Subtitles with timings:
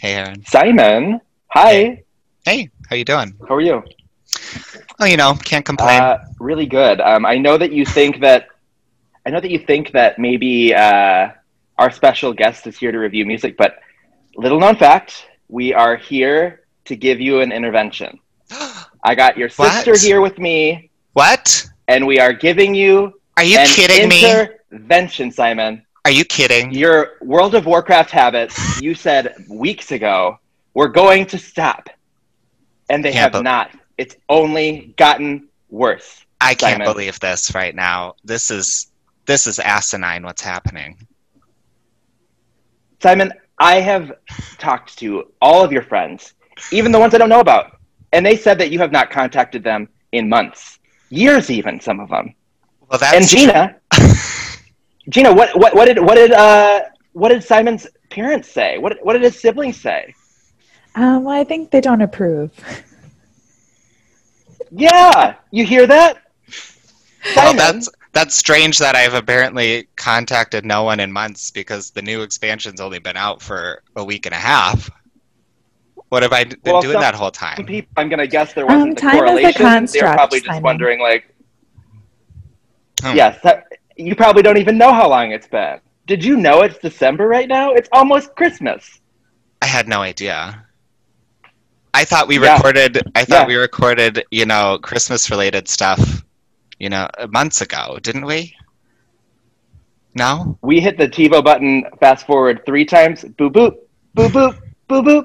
[0.00, 0.44] Hey, Aaron.
[0.46, 2.02] Simon, hi.
[2.44, 3.34] Hey, how you doing?
[3.48, 3.82] How are you?
[5.00, 6.00] Oh, you know, can't complain.
[6.00, 7.00] Uh, really good.
[7.00, 8.48] Um, I know that you think that
[9.26, 11.30] I know that you think that maybe uh,
[11.78, 13.78] our special guest is here to review music, but
[14.36, 18.18] little known fact, we are here to give you an intervention.
[19.04, 20.00] I got your sister What?
[20.00, 21.66] here with me, what?
[21.88, 24.28] and we are giving you Are you an kidding me?
[24.30, 25.84] intervention, Simon.
[26.04, 26.72] Are you kidding?
[26.72, 30.38] Your World of Warcraft habits, you said weeks ago,
[30.74, 31.90] were going to stop.
[32.88, 33.70] And they Yeah, have but- not.
[33.98, 36.24] It's only gotten worse.
[36.40, 38.14] I can't believe this right now.
[38.24, 38.92] This is
[39.26, 40.22] this is asinine.
[40.22, 40.96] What's happening?
[43.02, 44.12] Simon, I have
[44.58, 46.34] talked to all of your friends,
[46.72, 47.78] even the ones I don't know about,
[48.12, 50.78] and they said that you have not contacted them in months,
[51.10, 52.34] years even, some of them.
[52.88, 53.76] Well, that's and Gina,
[55.08, 58.78] Gina, what, what, what did, what did, uh, what did Simon's parents say?
[58.78, 60.14] What, what did his siblings say?
[60.94, 62.52] Um, well, I think they don't approve.
[64.70, 66.18] Yeah, you hear that?
[67.34, 72.20] well, that's that's strange that I've apparently contacted no one in months because the new
[72.20, 74.90] expansion's only been out for a week and a half.
[76.10, 77.64] What have I d- been Well, doing some- that whole time?
[77.64, 79.86] people, I'm gonna guess there Um, wasn't the time is a correlation.
[79.92, 80.62] They're probably just Simon.
[80.62, 81.34] wondering, like,
[83.02, 83.16] Hmm.
[83.16, 83.67] yes, that,
[83.98, 85.80] you probably don't even know how long it's been.
[86.06, 87.72] Did you know it's December right now?
[87.74, 89.00] It's almost Christmas.
[89.62, 90.64] I had no idea.
[91.92, 92.56] I thought we Yeah.
[92.56, 93.02] recorded.
[93.14, 93.46] I thought Yeah.
[93.48, 96.22] we recorded, you know, Christmas-related stuff,
[96.78, 98.54] you know, months ago, didn't we?
[100.14, 100.58] No.
[100.62, 103.76] We hit the TiVo button, fast forward three times, boop boop,
[104.16, 105.24] boop boop, boop boop.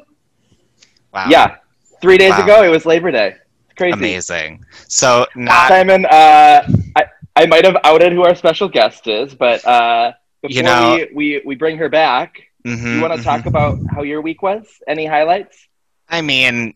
[1.13, 1.27] Wow.
[1.29, 1.55] Yeah,
[2.01, 2.43] three days Wow.
[2.43, 3.35] ago it was Labor Day.
[3.65, 3.93] It's crazy.
[3.93, 4.65] Amazing.
[4.87, 5.67] So not.
[5.69, 10.51] Simon, uh, I, I might have outed who our special guest is, but uh, before
[10.55, 13.23] You know- we, we, we bring her back, Mhm, you want to mhm.
[13.23, 14.65] talk about how your week was?
[14.87, 15.67] Any highlights?
[16.09, 16.73] I mean,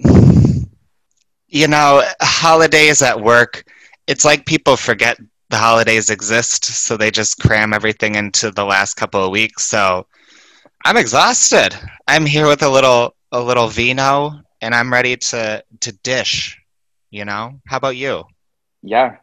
[1.47, 3.64] you know, holidays at work,
[4.08, 5.17] it's like people forget
[5.49, 9.64] the holidays exist, so they just cram everything into the last couple of weeks.
[9.64, 10.05] So
[10.86, 11.76] I'm exhausted.
[12.08, 16.59] I'm here with a little a little vino and I'm ready to to dish,
[17.09, 17.59] you know?
[17.67, 18.23] How about you?
[18.82, 19.17] Yeah.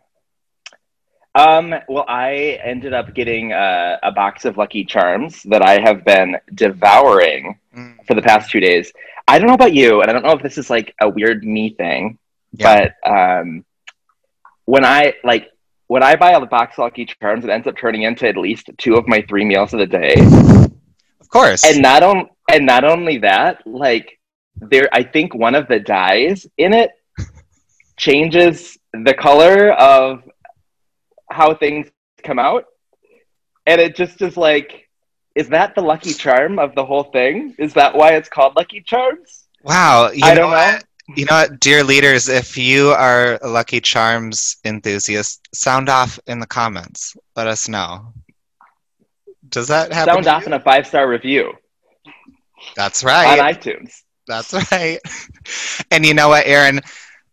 [1.35, 6.05] Um, well, I ended up getting uh, a box of Lucky Charms that I have
[6.05, 8.93] been devouring Mm, for the past two days.
[9.27, 11.43] I don't know about you, and I don't know if this is like a weird
[11.45, 12.19] me thing,
[12.53, 12.93] Yeah.
[13.03, 13.65] but um,
[14.65, 15.51] when I like
[15.89, 18.71] when I buy a box of Lucky Charms, it ends up turning into at least
[18.79, 20.15] two of my three meals of the day.
[21.21, 21.65] Of course.
[21.65, 24.21] And not on and not only that, like
[24.55, 26.93] there, I think one of the dyes in it
[27.97, 30.23] changes the color of
[31.31, 31.91] how things
[32.23, 32.65] come out,
[33.67, 34.89] and it just is like,
[35.35, 37.55] is that the lucky charm of the whole thing?
[37.59, 39.45] Is that why it's called Lucky Charms?
[39.63, 40.11] wow.
[40.11, 40.57] You I know don't know.
[40.57, 40.85] what?
[41.17, 46.39] You know what, dear leaders, if you are a Lucky Charms enthusiast, sound off in
[46.41, 47.15] the comments.
[47.37, 48.13] Let us know.
[49.51, 50.15] Does that happen?
[50.15, 51.53] Sound off in a five star review
[52.75, 53.39] That's right.
[53.39, 54.03] on iTunes.
[54.27, 54.99] That's right.
[55.91, 56.81] And you know what, Aaron?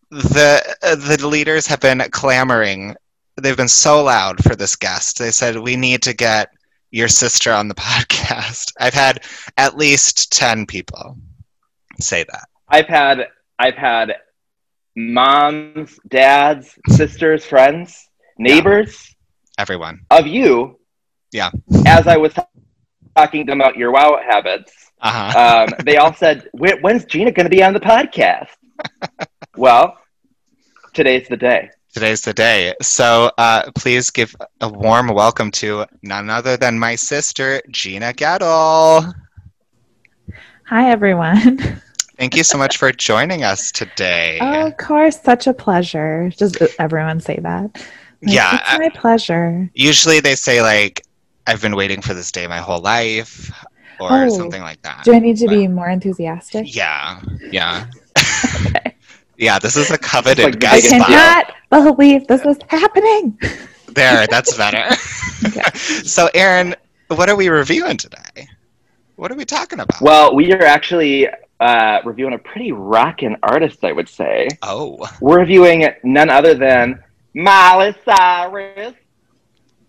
[0.10, 2.96] The uh, the leaders have been clamoring.
[3.40, 5.18] They've been so loud for this guest.
[5.20, 6.50] They said we need to get
[6.92, 8.74] your sister on the podcast.
[8.80, 9.24] I've had
[9.58, 11.18] at least ten people
[12.00, 12.48] say that.
[12.68, 13.28] I've had
[13.60, 14.14] I've had
[14.96, 19.16] moms, dads, sisters, friends, neighbors.
[19.58, 20.02] Everyone.
[20.10, 20.80] of you.
[21.32, 21.52] Yeah.
[21.86, 22.34] As I was
[23.16, 25.66] talking to them about your WoW habits, Uh huh.
[25.70, 28.50] um, they all said, "When's Gina going to be on the podcast?"
[29.58, 29.98] well,
[30.94, 31.70] today's the day.
[31.94, 32.74] Today's the day.
[32.82, 39.14] So uh, please give a warm welcome to none other than my sister, Gina Gettle.
[40.68, 41.58] Hi, everyone.
[42.18, 44.38] Thank you so much for joining us today.
[44.42, 46.32] Oh, of course, such a pleasure.
[46.38, 47.72] Does everyone say that?
[47.74, 47.84] Like,
[48.22, 49.70] Yeah, It's my pleasure.
[49.74, 51.04] Usually they say like,
[51.48, 53.52] "I've been waiting for this day my whole life,"
[54.00, 54.30] or Oh.
[54.30, 55.04] something like that.
[55.04, 56.74] Do I need to be more enthusiastic?
[56.74, 57.20] Yeah,
[57.52, 57.88] yeah,
[59.42, 59.60] yeah.
[59.60, 61.54] This is a coveted like the I guest biggest spot.
[61.70, 63.38] cannot believe this is happening.
[63.94, 64.96] There, that's better.
[65.46, 65.70] Okay.
[65.76, 66.76] so, Aaron,
[67.08, 68.48] what are we reviewing today?
[69.18, 70.00] What are we talking about?
[70.02, 71.28] Well, we are actually
[71.60, 74.48] uh, reviewing a pretty rockin' artist, I would say.
[74.62, 77.04] oh, We're reviewing none other than
[77.34, 78.78] Miley Cyrus.
[78.88, 78.96] and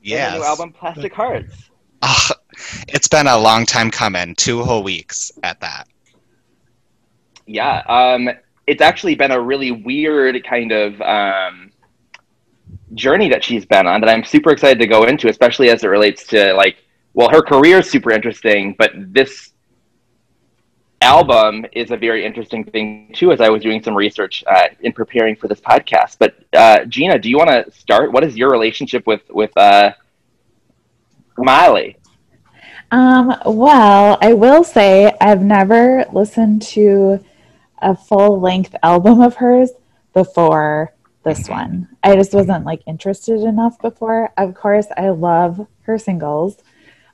[0.03, 0.35] yes.
[0.37, 1.71] new album Plastic Hearts.
[2.03, 2.31] Ah,
[2.89, 4.35] it's been a long time coming.
[4.35, 5.87] Two whole weeks at that.
[7.47, 8.29] Yeah, um,
[8.67, 11.73] it's actually been a really weird kind of um,
[12.95, 15.89] journey that she's been on that I'm super excited to go into, especially as it
[15.89, 16.77] relates to like,
[17.15, 19.53] well, her career is super interesting, but this
[21.01, 23.33] album is a very interesting thing too.
[23.33, 27.19] As I was doing some research uh, in preparing for this podcast, but uh, Gina,
[27.19, 28.13] do you want to start?
[28.13, 29.93] What is your relationship with with uh,
[31.37, 31.99] Miley?
[32.93, 37.25] Um, well, I will say I've never listened to
[37.83, 39.71] a full length album of hers
[40.15, 40.95] before
[41.25, 41.89] this one.
[42.03, 44.33] I just wasn't like interested enough before.
[44.37, 46.57] Of course, I love her singles.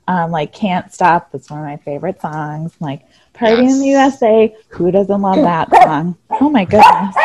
[0.07, 2.73] Um, like Can't Stop, that's one of my favorite songs.
[2.79, 3.73] Like Party yes.
[3.73, 6.17] in the USA, who doesn't love that song?
[6.31, 7.15] Oh my goodness.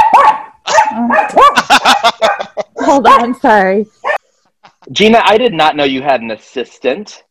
[0.97, 2.53] Oh.
[2.79, 3.87] Hold on, sorry.
[4.93, 7.25] Gina, I did not know you had an assistant.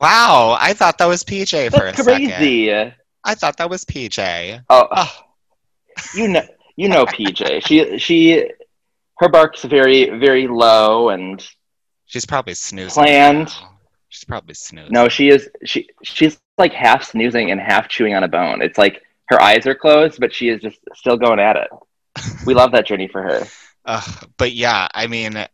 [0.00, 2.28] Wow, I thought that was PJ That's for a crazy.
[2.66, 2.94] second.
[3.24, 4.64] I thought that was PJ.
[4.70, 5.16] Oh, oh.
[6.14, 6.42] you know,
[6.76, 7.66] you know PJ.
[7.66, 8.50] She she,
[9.18, 11.46] her bark's very very low and.
[12.06, 13.02] She's probably snoozing.
[13.02, 13.52] Planned.
[14.08, 14.92] She's probably snoozing.
[14.92, 15.50] No, she is.
[15.64, 18.62] She she's like half snoozing and half chewing on a bone.
[18.62, 21.68] It's like her eyes are closed, but she is just still going at it.
[22.46, 23.46] we love that journey for her.
[23.84, 24.02] Uh,
[24.36, 25.46] but yeah, I mean,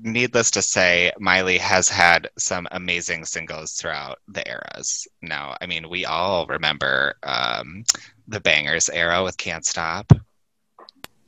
[0.00, 5.06] needless to say, Miley has had some amazing singles throughout the eras.
[5.20, 7.84] Now, I mean, we all remember um,
[8.28, 10.12] the Bangerz era with Can't Stop.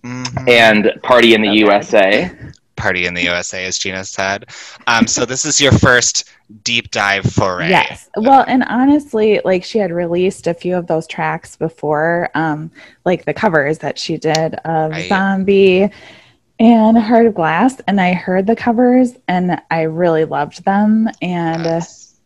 [0.03, 0.49] Mm-hmm.
[0.49, 1.59] And Party in the okay.
[1.59, 2.31] USA.
[2.77, 4.47] Party in the USA, as Gina said.
[4.87, 6.29] Um, so this is your first
[6.65, 7.71] deep dive foray.
[7.71, 8.11] Yes.
[8.17, 12.71] Well, and honestly, like she had released a few of those tracks before, um,
[13.05, 15.09] like the covers that she did of right.
[15.09, 15.91] Zombie
[16.59, 21.09] and Heart of Glass, and I heard the covers and I really loved them.
[21.21, 22.21] And yes.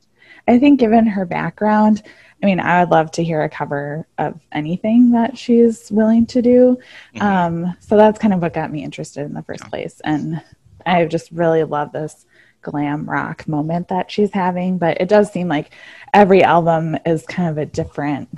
[0.46, 2.02] I think, given her background,
[2.42, 6.42] I mean, I would love to hear a cover of anything that she's willing to
[6.42, 6.78] do.
[7.14, 7.22] Mm-hmm.
[7.22, 9.70] Um, so that's kind of what got me interested in the first yeah.
[9.70, 10.00] place.
[10.04, 10.42] And
[10.86, 12.26] I just really love this
[12.62, 14.78] glam rock moment that she's having.
[14.78, 15.72] But it does seem like
[16.14, 18.28] every album is kind of a different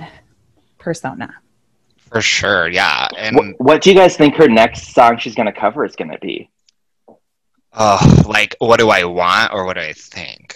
[0.79, 1.35] persona.
[2.11, 3.07] For sure, yeah.
[3.17, 5.95] And what, what do you guys think her next song she's going to cover is
[5.95, 6.49] going to be?
[7.73, 10.55] Oh, like what do I want or what do I think?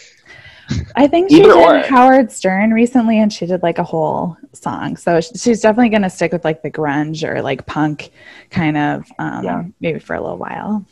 [0.95, 1.77] I think she Either did or.
[1.87, 4.97] Howard Stern recently, and she did like a whole song.
[4.97, 8.11] So she's definitely going to stick with like the grunge or like punk
[8.49, 9.63] kind of, um, yeah.
[9.79, 10.83] maybe for a little while.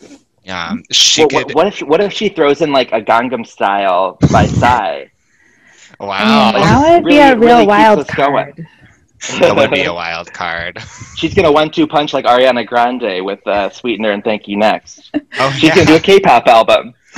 [0.43, 1.55] Yeah, she well, could.
[1.55, 5.05] What, if what if she throws in like a Gangnam Style by Psy?
[5.99, 8.55] wow, that would really, be a real really wild card.
[8.55, 8.67] Going
[9.39, 10.79] that would be a wild card.
[11.15, 15.51] She's gonna one-two punch like Ariana Grande with uh, "Sweetener" and "Thank You Next." Oh,
[15.51, 15.75] she's yeah.
[15.75, 16.93] gonna do a K-pop album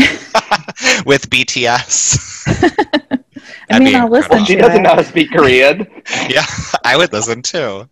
[1.05, 3.21] with BTS.
[3.71, 4.45] I mean, I'll listen.
[4.45, 4.81] She doesn't it.
[4.83, 5.87] know how to speak Korean.
[6.29, 6.45] yeah,
[6.83, 7.89] I would listen too.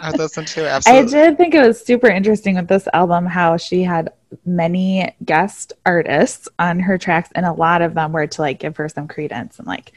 [0.00, 0.64] I would listen too.
[0.64, 1.18] Absolutely.
[1.18, 4.12] I did think it was super interesting with this album how she had
[4.46, 8.76] many guest artists on her tracks, and a lot of them were to like give
[8.78, 9.92] her some credence and like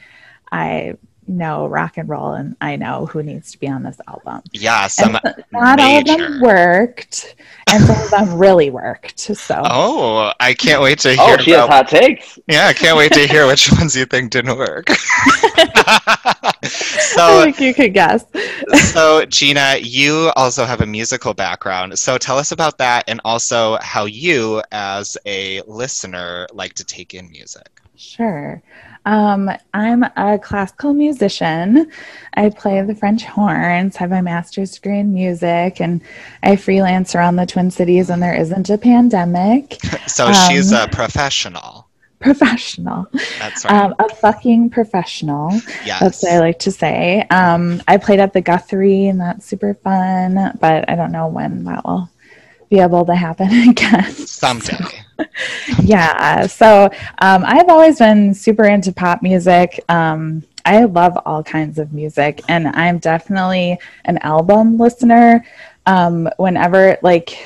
[0.52, 0.96] I
[1.28, 4.42] know rock and roll and I know who needs to be on this album.
[4.52, 5.82] Yeah, some not major.
[5.82, 7.36] all of them worked,
[7.70, 9.18] and some of them really worked.
[9.18, 11.36] So oh, I can't wait to oh, hear.
[11.38, 12.38] Oh, she about, has hot takes.
[12.46, 14.88] Yeah, I can't wait to hear which ones you think didn't work.
[14.88, 14.96] so
[16.64, 18.24] I think you could guess.
[18.92, 21.98] so Gina, you also have a musical background.
[21.98, 27.14] So tell us about that, and also how you, as a listener, like to take
[27.14, 27.68] in music.
[27.96, 28.62] Sure.
[29.06, 31.90] Um, I'm a classical musician.
[32.34, 36.02] I play the French horns, have my master's degree in music, and
[36.42, 39.78] I freelance around the Twin Cities when there isn't a pandemic.
[40.08, 41.86] so um, she's a professional.
[42.18, 43.06] Professional.
[43.38, 43.84] That's right.
[43.84, 45.52] Um, a fucking professional.
[45.84, 46.00] Yes.
[46.00, 47.22] That's what I like to say.
[47.30, 51.64] Um, I played at the Guthrie, and that's super fun, but I don't know when
[51.64, 52.10] that will
[52.68, 54.10] be able to happen again.
[54.12, 54.76] Someday.
[54.76, 55.24] So,
[55.82, 56.46] yeah.
[56.46, 59.80] So um, I've always been super into pop music.
[59.88, 65.44] Um, I love all kinds of music, and I'm definitely an album listener.
[65.86, 67.38] Um, whenever, like,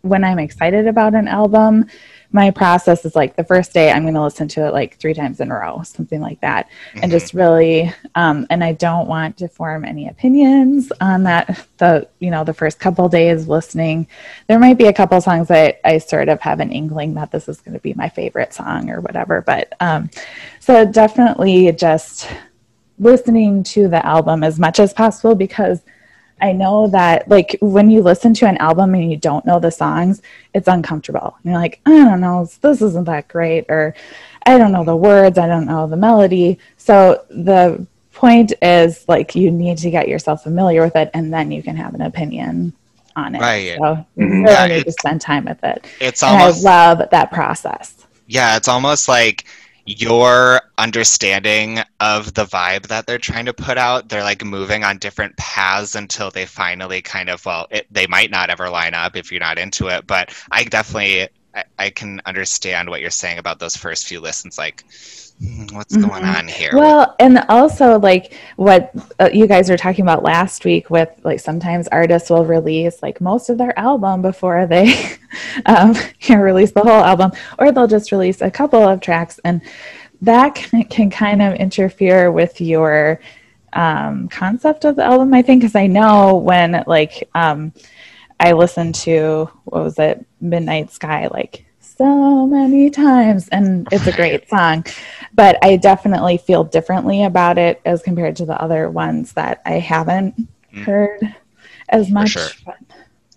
[0.00, 1.86] when I'm excited about an album,
[2.32, 5.14] my process is like the first day i'm going to listen to it like three
[5.14, 7.00] times in a row something like that mm-hmm.
[7.02, 12.08] and just really um, and i don't want to form any opinions on that the
[12.18, 14.06] you know the first couple days listening
[14.48, 17.48] there might be a couple songs that i sort of have an inkling that this
[17.48, 20.10] is going to be my favorite song or whatever but um,
[20.60, 22.28] so definitely just
[22.98, 25.80] listening to the album as much as possible because
[26.42, 29.70] I know that like when you listen to an album and you don't know the
[29.70, 30.20] songs,
[30.52, 31.36] it's uncomfortable.
[31.42, 33.94] And you're like, I don't know, this isn't that great, or
[34.44, 36.58] I don't know the words, I don't know the melody.
[36.76, 41.52] So the point is like you need to get yourself familiar with it and then
[41.52, 42.72] you can have an opinion
[43.14, 43.40] on it.
[43.40, 43.78] Right.
[43.78, 44.42] So you mm-hmm.
[44.42, 45.86] really yeah, need to spend time with it.
[46.00, 48.06] It's almost I love that process.
[48.26, 49.44] Yeah, it's almost like
[49.84, 54.96] your understanding of the vibe that they're trying to put out they're like moving on
[54.98, 59.16] different paths until they finally kind of well it, they might not ever line up
[59.16, 63.38] if you're not into it but i definitely I, I can understand what you're saying
[63.38, 64.84] about those first few listens like
[65.72, 66.08] what's Mhm.
[66.08, 70.64] going on here Well, and also like what uh, you guys were talking about last
[70.64, 74.94] week with like sometimes artists will release like most of their album before they
[75.66, 79.60] um, can release the whole album, or they'll just release a couple of tracks, and
[80.20, 83.18] that can, can kind of interfere with your
[83.72, 85.34] um, concept of the album.
[85.34, 87.72] I think because I know when like um,
[88.38, 94.12] I listened to what was it, Midnight Sky, like so many times, and it's a
[94.12, 94.84] great song
[95.34, 99.72] but I definitely feel differently about it as compared to the other ones that I
[99.78, 100.34] haven't
[100.74, 100.84] Mm.
[100.84, 101.34] heard
[101.90, 102.30] as much.
[102.30, 102.48] sure.
[102.64, 102.76] But-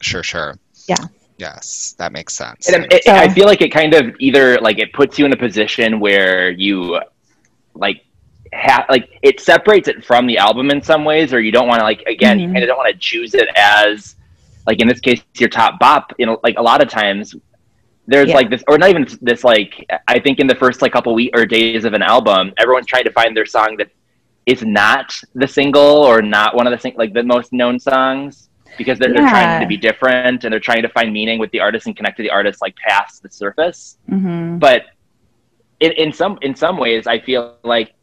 [0.01, 0.55] sure sure
[0.87, 0.95] Yeah.
[1.37, 4.79] yes that makes sense And it, So- I feel like it kind of either like
[4.79, 6.99] it puts you in a position where you
[7.73, 8.01] like
[8.53, 11.79] ha- like it separates it from the album in some ways, or you don't want
[11.79, 12.53] to like again you Mhm.
[12.53, 14.15] kind of don't want to choose it as
[14.67, 16.13] like in this case your top bop.
[16.17, 17.35] You know, like a lot of times
[18.07, 18.35] there's Yeah.
[18.35, 19.43] like this, or not even this.
[19.43, 22.85] Like I think in the first like couple weeks or days of an album, everyone's
[22.87, 23.89] trying to find their song that
[24.45, 28.49] is not the single or not one of the sing- like the most known songs
[28.77, 31.59] because they're, they're trying to be different and they're trying to find meaning with the
[31.59, 34.59] artist and connect to the artist like past the surface Mhm.
[34.59, 34.83] but
[35.79, 37.93] in, in some in some ways i feel like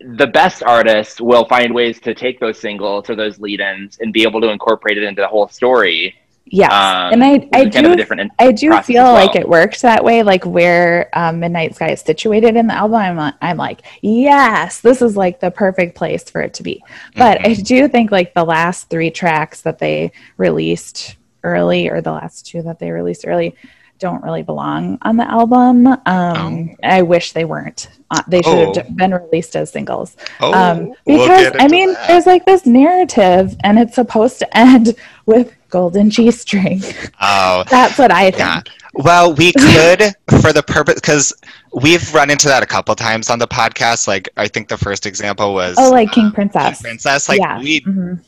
[0.00, 4.22] the best artists will find ways to take those singles or those lead-ins and be
[4.22, 6.14] able to incorporate it into the whole story
[6.46, 9.14] Yes, um, and I I is kind of a do I do feel well.
[9.14, 10.22] like it works that way.
[10.22, 14.80] Like where um, Midnight Sky is situated in the album, I'm like, I'm like, yes,
[14.80, 16.84] this is like the perfect place for it to be.
[17.16, 22.12] But I do think like the last three tracks that they released early, or the
[22.12, 23.54] last two that they released early,
[23.98, 25.86] don't really belong on the album.
[26.04, 27.88] Um, I wish they weren't.
[28.10, 28.74] Uh, they should Oh.
[28.82, 30.16] have been released as singles.
[30.40, 32.06] oh Um, we'll because I mean, that.
[32.08, 34.94] there's like this narrative, and it's supposed to end
[35.26, 36.80] with golden G string.
[37.20, 38.38] oh That's what I think.
[38.38, 38.62] Yeah.
[38.94, 41.34] Well, we could, for the purpose, because
[41.82, 44.06] we've run into that a couple times on the podcast.
[44.06, 46.80] Like, I think the first example was Oh, like King King Princess.
[46.80, 47.28] Princess.
[47.28, 47.58] Like, yeah.
[47.58, 48.20] we Mhm.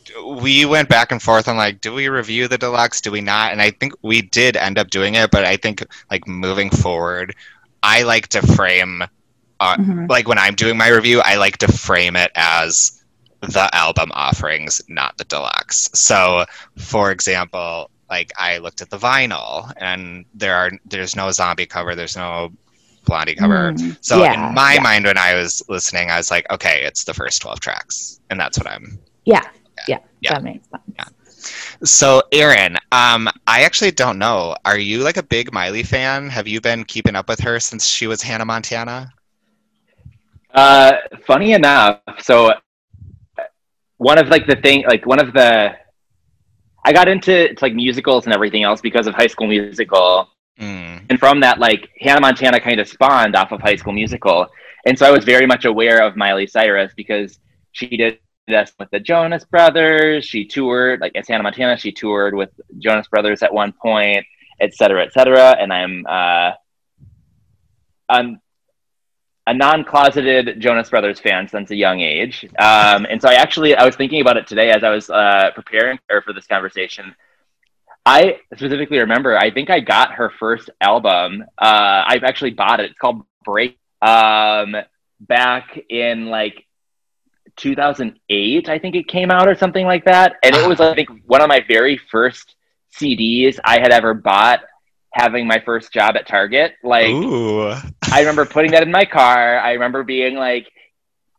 [0.42, 3.00] we went back and forth on like, do we review the deluxe?
[3.00, 3.52] Do we not?
[3.52, 5.30] And I think we did end up doing it.
[5.30, 7.32] But I think like moving forward,
[7.84, 9.04] I like to frame,
[9.60, 10.08] uh, Mhm.
[10.10, 12.95] like when I'm doing my review, I like to frame it as
[13.46, 15.88] the album offerings, not the deluxe.
[15.94, 16.44] So,
[16.78, 21.94] for example, like I looked at the vinyl, and there are there's no zombie cover,
[21.94, 22.50] there's no
[23.04, 23.72] Blondie cover.
[23.72, 24.80] Mm, So yeah, in my yeah.
[24.80, 28.38] mind, when I was listening, I was like, okay, it's the first twelve tracks, and
[28.40, 28.98] that's what I'm.
[29.24, 29.42] Yeah,
[29.86, 30.34] yeah, Yeah.
[30.34, 31.14] that makes sense.
[31.84, 34.56] So, Aaron, um, I actually don't know.
[34.64, 36.28] Are you like a big Miley fan?
[36.28, 39.12] Have you been keeping up with her since she was Hannah Montana?
[40.54, 40.92] Uh,
[41.26, 42.52] funny enough, so
[43.98, 45.74] one of like the thing, like one of the,
[46.84, 51.04] I got into it's like musicals and everything else because of High School Musical, Mm.
[51.10, 54.46] and from that, like Hannah Montana kind of spawned off of High School Musical,
[54.86, 57.38] and so I was very much aware of Miley Cyrus because
[57.72, 60.24] she did this with the Jonas Brothers.
[60.24, 61.76] She toured like as Hannah Montana.
[61.76, 62.48] She toured with
[62.78, 64.24] Jonas Brothers at one point,
[64.58, 65.56] et cetera, et cetera.
[65.60, 66.52] And I'm uh,
[68.08, 68.40] I'm
[69.46, 73.84] a non-closeted Jonas Brothers fan since a young age, um, and so I actually I
[73.84, 77.14] was thinking about it today as I was uh, preparing her for this conversation.
[78.04, 81.44] I specifically remember I think I got her first album.
[81.58, 82.90] Uh, I've actually bought it.
[82.90, 83.78] It's called Break.
[84.02, 84.76] Um,
[85.20, 86.66] back in like
[87.56, 91.08] 2008, I think it came out or something like that, and it was I think
[91.26, 92.54] one of my very first
[92.94, 94.60] CDs I had ever bought.
[95.16, 97.70] Having my first job at Target, like Ooh.
[98.12, 99.58] I remember putting that in my car.
[99.58, 100.66] I remember being like,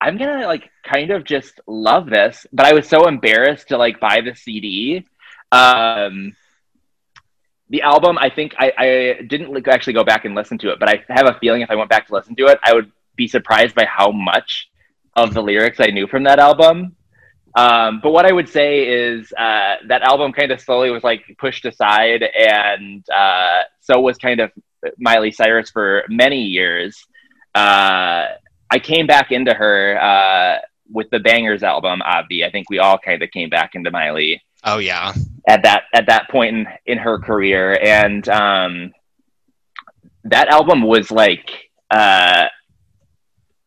[0.02, 4.00] I'm gonna like kind of just love this, but I was so embarrassed to like
[4.00, 5.06] buy the CD.
[5.52, 6.36] Um,
[7.70, 10.80] the album, I think I, I didn't like, actually go back and listen to it,
[10.80, 12.92] but I have a feeling if I went back to listen to it, I would
[13.16, 14.70] be surprised by how much
[15.16, 16.96] of the lyrics I knew from that album.
[17.58, 21.24] Um, but what I would say is uh, that album kind of slowly was like
[21.40, 24.52] pushed aside, and uh, so was kind of
[25.00, 26.96] Miley Cyrus for many years.
[27.56, 28.26] Uh,
[28.70, 30.60] I came back into her uh,
[30.92, 32.46] with the Bangerz album, Obvi.
[32.46, 35.14] I think we all kind of came back into Miley Oh yeah.
[35.48, 38.92] at that at that point in, in her career, and um,
[40.26, 41.50] that album was like
[41.90, 42.46] uh,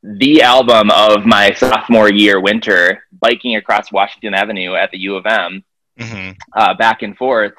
[0.03, 5.27] the album of my sophomore year winter, biking across Washington Avenue at the U of
[5.27, 5.65] M
[5.99, 7.53] hmm uh, back and forth.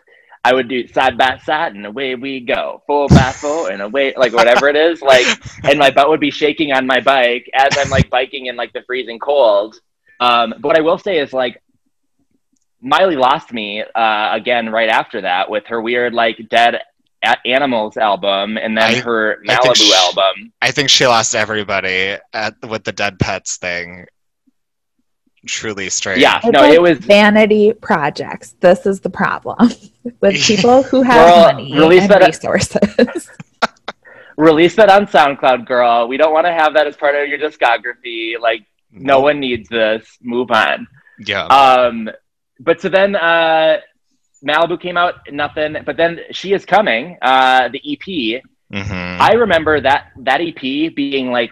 [0.43, 4.13] I would do side by side and away we go, four by four and away,
[4.17, 5.27] like whatever it is, like,
[5.63, 8.73] and my butt would be shaking on my bike as I'm like biking in like
[8.73, 9.79] the freezing cold.
[10.19, 11.61] Um, but what I will say is like,
[12.81, 16.79] Miley lost me uh, again right after that with her weird like dead
[17.45, 20.51] animals album and then I- her I Malibu she- album.
[20.59, 24.07] I think she lost everybody at, with the dead pets thing.
[25.47, 26.21] Truly strange.
[26.21, 28.53] Yeah, It's no, like it was vanity projects.
[28.59, 29.69] This is the problem
[30.21, 33.29] with people who have Girl, money release and that- resources.
[34.37, 36.07] release that on SoundCloud, girl.
[36.07, 38.39] We don't want to have that as part of your discography.
[38.39, 40.17] Like, no one needs this.
[40.21, 40.87] Move on.
[41.19, 41.45] Yeah.
[41.45, 42.09] Um,
[42.59, 43.77] but so then uh,
[44.45, 45.77] Malibu came out, nothing.
[45.85, 47.17] But then she is coming.
[47.21, 48.41] Uh, the EP.
[48.73, 49.19] Mhm.
[49.19, 51.51] I remember that that EP being like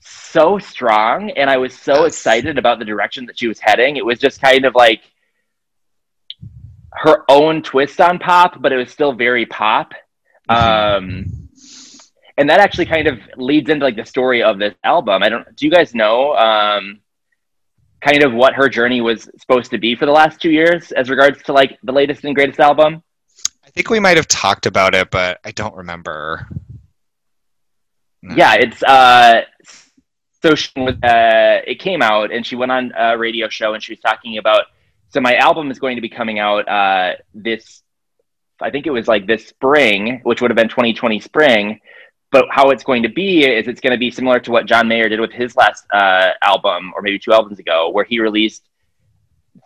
[0.00, 2.14] so strong, and I was so Yes.
[2.14, 3.96] excited about the direction that she was heading.
[3.96, 5.02] It was just kind of like
[6.92, 9.92] her own twist on pop, but it was still very pop.
[10.50, 10.56] Mhm.
[10.56, 11.24] Um,
[12.36, 15.22] and that actually kind of leads into like the story of this album.
[15.22, 15.54] I don't.
[15.56, 16.34] Do you guys know?
[16.34, 17.00] Um,
[18.00, 21.10] kind of what her journey was supposed to be for the last two years as
[21.10, 23.02] regards to like the latest and greatest album
[23.62, 26.48] I think we might have talked about it, but I don't remember.
[28.22, 28.34] No.
[28.36, 29.42] yeah it's uh
[30.42, 33.92] so she uh it came out and she went on a radio show and she
[33.92, 34.66] was talking about
[35.08, 37.82] so my album is going to be coming out uh this
[38.60, 41.80] i think it was like this spring which would have been 2020 spring
[42.32, 44.88] but how it's going to be is it's going to be similar to what john
[44.88, 48.68] mayer did with his last uh album or maybe two albums ago where he released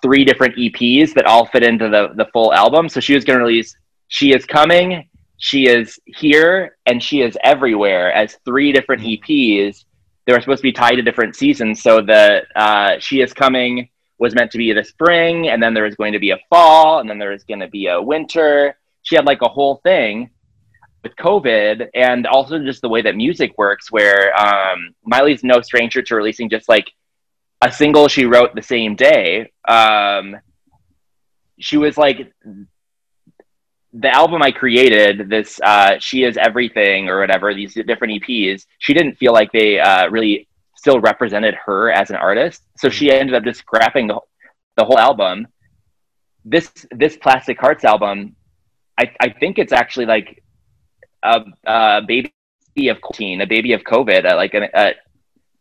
[0.02, 3.38] three different eps that all fit into the the full album so she was going
[3.38, 3.76] to release
[4.08, 9.84] she is coming she is here and she is everywhere as three different EPs.
[10.26, 11.82] They were supposed to be tied to different seasons.
[11.82, 13.88] So the uh, she is coming
[14.18, 17.00] was meant to be the spring, and then there was going to be a fall,
[17.00, 18.76] and then there was going to be a winter.
[19.02, 20.30] She had like a whole thing
[21.02, 26.00] with COVID, and also just the way that music works, where um, Miley's no stranger
[26.02, 26.90] to releasing just like
[27.60, 29.52] a single she wrote the same day.
[29.68, 30.36] Um,
[31.58, 32.32] she was like
[33.94, 38.92] the album I created, this uh, "She Is Everything" or whatever, these different EPs, she
[38.92, 42.62] didn't feel like they uh, really still represented her as an artist.
[42.76, 44.20] So she ended up just scrapping the,
[44.76, 45.46] the whole album.
[46.44, 48.36] This this Plastic Hearts album,
[49.00, 50.42] I, I think it's actually like
[51.22, 52.32] a, a baby
[52.88, 54.90] of quarantine, a baby of COVID, uh, like an, uh,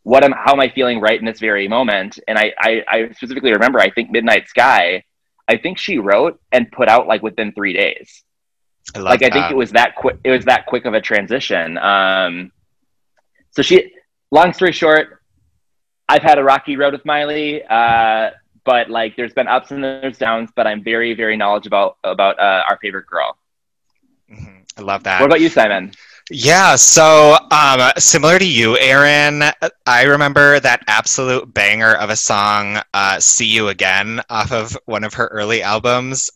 [0.02, 2.20] what am how am I feeling right in this very moment?
[2.28, 5.04] And I, I I specifically remember I think Midnight Sky.
[5.48, 8.24] I think she wrote and put out like within three days
[8.96, 10.18] I love like I think it was that quick.
[10.24, 11.78] It was that quick of a transition.
[11.78, 12.52] Um,
[13.52, 13.92] so she.
[14.32, 15.22] Long story short,
[16.10, 18.32] I've had a rocky road with Miley, uh,
[18.66, 20.50] but like there's been ups and there's downs.
[20.56, 23.38] But I'm very very knowledgeable about uh, our favorite girl.
[24.32, 24.64] Mhm.
[24.78, 25.22] I love that.
[25.22, 25.92] What about you, Simon?
[26.32, 29.44] Yeah, so um, similar to you, Aaron,
[29.86, 35.04] I remember that absolute banger of a song, uh, "See You Again," off of one
[35.04, 36.30] of her early albums.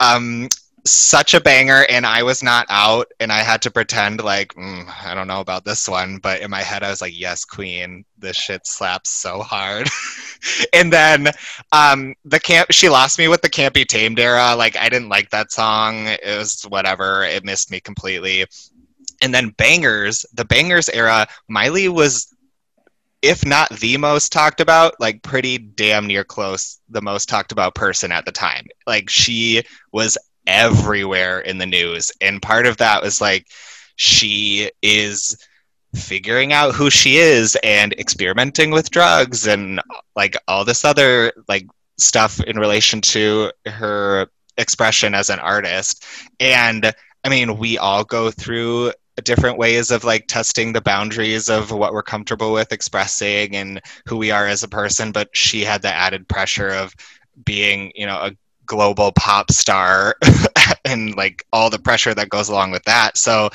[0.00, 0.48] Um,
[0.86, 4.88] such a banger, and I was not out, and I had to pretend like mm,
[5.04, 8.06] I don't know about this one, but in my head I was like, "Yes, Queen,
[8.16, 9.88] this shit slaps so hard."
[10.72, 11.28] and then
[11.72, 14.54] um, the camp, she lost me with the "Can't Be Tamed" era.
[14.56, 16.06] Like I didn't like that song.
[16.06, 17.24] It was whatever.
[17.24, 18.46] It missed me completely
[19.22, 22.34] and then bangerz the bangerz era miley was
[23.22, 27.74] if not the most talked about like pretty damn near close the most talked about
[27.74, 28.64] person at the time.
[28.86, 33.46] Like she was everywhere in the news and part of that was like
[33.96, 35.36] she is
[35.94, 39.80] figuring out who she is and experimenting with drugs and
[40.14, 41.66] like all this other like
[41.98, 44.28] stuff in relation to her
[44.58, 46.04] expression as an artist.
[46.38, 46.92] And
[47.24, 51.92] I mean, we all go through different ways of like testing the boundaries of what
[51.92, 55.12] we're comfortable with expressing and who we are as a person.
[55.12, 56.94] But she had the added pressure of
[57.44, 58.32] being, you know, a
[58.66, 60.16] global pop star
[60.84, 63.16] and like all the pressure that goes along with that.
[63.16, 63.50] So,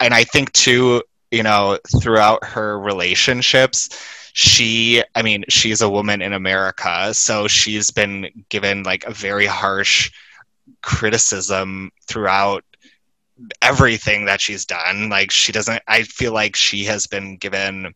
[0.00, 3.88] and I think too, you know, throughout her relationships,
[4.32, 7.14] she, I mean, she's a woman in America.
[7.14, 10.10] So she's been given like a very harsh
[10.82, 12.64] criticism throughout
[13.62, 15.08] everything that she's done.
[15.08, 17.94] Like she doesn't I feel like she has been given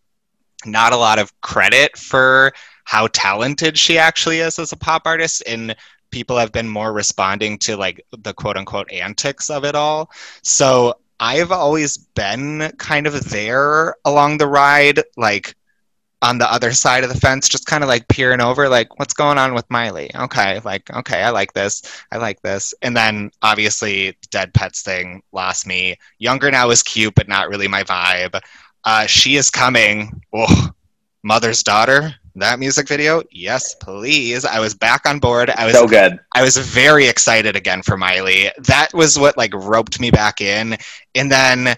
[0.66, 2.52] not a lot of credit for
[2.84, 5.74] how talented she actually is as a pop artist and
[6.10, 10.10] people have been more responding to like the quote unquote antics of it all.
[10.42, 15.54] So I've always been kind of there along the ride like
[16.22, 19.14] on the other side of the fence, just kind of like peering over, like, what's
[19.14, 20.10] going on with Miley?
[20.14, 21.82] Okay, like, okay, I like this.
[22.12, 22.74] I like this.
[22.82, 25.96] And then obviously, Dead Petz thing lost me.
[26.18, 28.38] Younger Now is cute, but not really my vibe.
[28.84, 30.22] Uh, she is coming.
[30.32, 30.70] Oh,
[31.22, 32.14] Mother's Daughter.
[32.36, 34.44] That music video, yes, please.
[34.44, 35.50] I was back on board.
[35.50, 36.18] I was so good.
[36.34, 38.50] I was very excited again for Miley.
[38.58, 40.76] That was what like roped me back in.
[41.14, 41.76] And then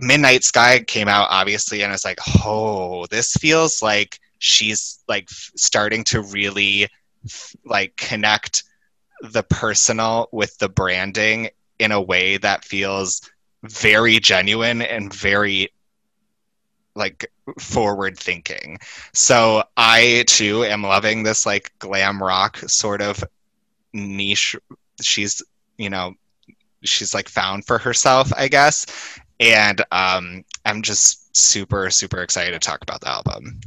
[0.00, 5.28] Midnight Sky came out obviously and I was like, "Oh, this feels like she's like
[5.30, 6.88] starting to really
[7.64, 8.64] like connect
[9.22, 13.22] the personal with the branding in a way that feels
[13.62, 15.70] very genuine and very
[16.94, 18.78] like forward thinking.
[19.12, 23.24] So I too am loving this like glam rock sort of
[23.92, 24.56] niche
[25.00, 25.42] she's,
[25.76, 26.14] you know,
[26.82, 28.86] she's like found for herself, I guess.
[29.40, 33.60] And um I'm just super super excited to talk about the album.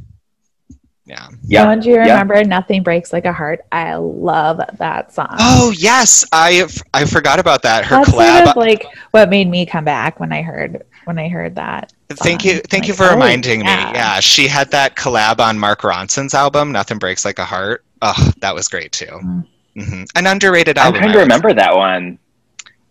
[1.08, 1.28] Yeah.
[1.42, 1.64] Yeah.
[1.64, 2.42] Don't you remember yeah.
[2.42, 3.60] Nothing Breaks Like a Heart?
[3.72, 5.28] I love that song.
[5.38, 7.86] Oh yes, I I forgot about that.
[7.86, 11.18] Her That's collab, sort of like what made me come back when I heard when
[11.18, 11.92] I heard that.
[12.10, 12.16] Song.
[12.18, 13.86] Thank you, thank like, you for oh, reminding yeah.
[13.86, 13.98] me.
[13.98, 17.84] Yeah, she had that collab on Mark Ronson's album, Nothing Breaks Like a Heart.
[18.02, 19.06] Oh, that was great too.
[19.06, 19.46] Mm.
[19.76, 20.02] Mm-hmm.
[20.14, 20.96] An underrated album.
[20.96, 22.18] I'm trying to remember that one.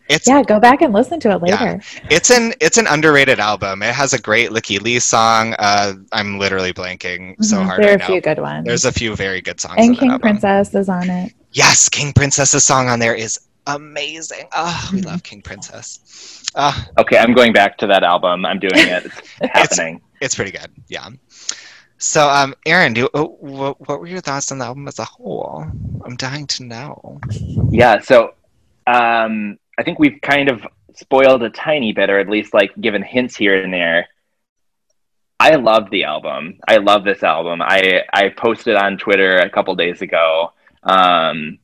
[0.10, 1.56] It's, yeah, go back and listen to it later.
[1.56, 2.08] Yeah.
[2.10, 3.84] It's an it's an underrated album.
[3.84, 5.54] It has a great Lykke Li song.
[5.60, 7.44] Uh, I'm literally blanking mm-hmm.
[7.44, 7.84] so hard.
[7.84, 8.66] There are right a few good ones.
[8.66, 9.76] There's a few very good songs.
[9.78, 11.34] And King Princess is on it.
[11.52, 14.48] Yes, King Princess's song on there is amazing.
[14.54, 15.10] Oh, we mm-hmm.
[15.10, 16.44] love King Princess.
[16.56, 18.46] Uh, okay, I'm going back to that album.
[18.46, 19.06] I'm doing it.
[19.06, 19.96] It's happening.
[19.96, 20.72] It's, it's, pretty good.
[20.88, 21.10] Yeah.
[21.98, 25.06] So, um, Aaron, do uh, what, what were your thoughts on the album as a
[25.06, 25.66] whole?
[26.06, 27.20] I'm dying to know.
[27.70, 28.00] Yeah.
[28.00, 28.36] So,
[28.88, 33.04] um, I think we've kind of spoiled a tiny bit, or at least like given
[33.04, 34.08] hints here and there.
[35.40, 36.60] I love the album.
[36.68, 37.62] I love this album.
[37.62, 40.52] I I posted on Twitter a couple days ago.
[40.84, 41.60] Um,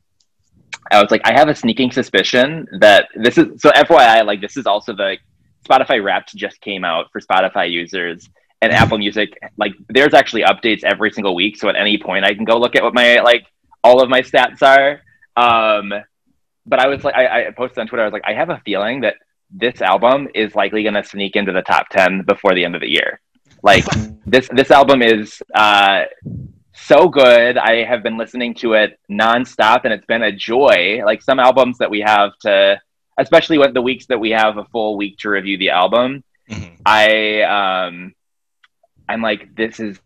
[0.90, 3.70] I was like, I have a sneaking suspicion that this is so.
[3.70, 5.16] FYI, like this is also the
[5.68, 8.28] Spotify Wrapped just came out for Spotify users
[8.62, 9.36] and Apple Music.
[9.56, 12.76] Like, there's actually updates every single week, so at any point I can go look
[12.76, 13.46] at what my like
[13.82, 15.00] all of my stats are.
[15.36, 15.92] Um,
[16.66, 18.02] but I was like, I, I posted on Twitter.
[18.02, 19.16] I was like, I have a feeling that
[19.50, 22.80] this album is likely going to sneak into the top ten before the end of
[22.80, 23.20] the year.
[23.62, 23.84] Like
[24.26, 26.04] this, this album is uh,
[26.74, 27.56] so good.
[27.56, 31.02] I have been listening to it nonstop, and it's been a joy.
[31.04, 32.80] Like some albums that we have to,
[33.18, 36.24] especially with the weeks that we have a full week to review the album.
[36.50, 36.74] Mm-hmm.
[36.84, 38.14] I um,
[39.08, 39.98] I'm like, this is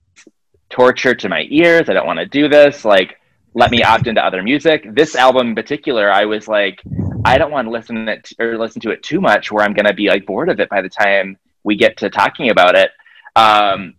[0.70, 1.88] torture to my ears.
[1.88, 2.84] I don't want to do this.
[2.84, 3.16] Like
[3.54, 4.86] let me opt into other music.
[4.94, 6.80] This album in particular, I was like,
[7.24, 9.74] I don't want to listen to it or listen to it too much, where I'm
[9.74, 12.76] going to be like bored of it by the time we get to talking about
[12.76, 12.90] it.
[13.36, 13.94] Um,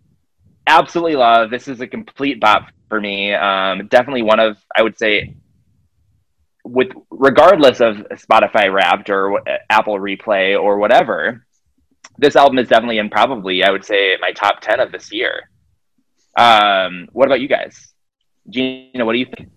[0.66, 1.50] absolutely love.
[1.50, 3.34] This is a complete bop for me.
[3.34, 5.34] Um, definitely one of I would say,
[6.64, 11.46] with regardless of Spotify Wrapped or Apple Replay or whatever,
[12.18, 15.50] this album is definitely and probably I would say my top ten of this year.
[16.36, 17.92] Um, what about you guys?
[18.48, 19.50] Gina, what do you think?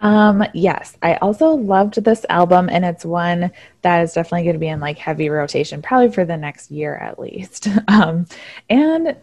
[0.00, 3.50] Um, yes, I also loved this album, and it's one
[3.82, 6.96] that is definitely going to be in like heavy rotation, probably for the next year
[6.96, 7.68] at least.
[7.88, 8.26] um,
[8.68, 9.16] and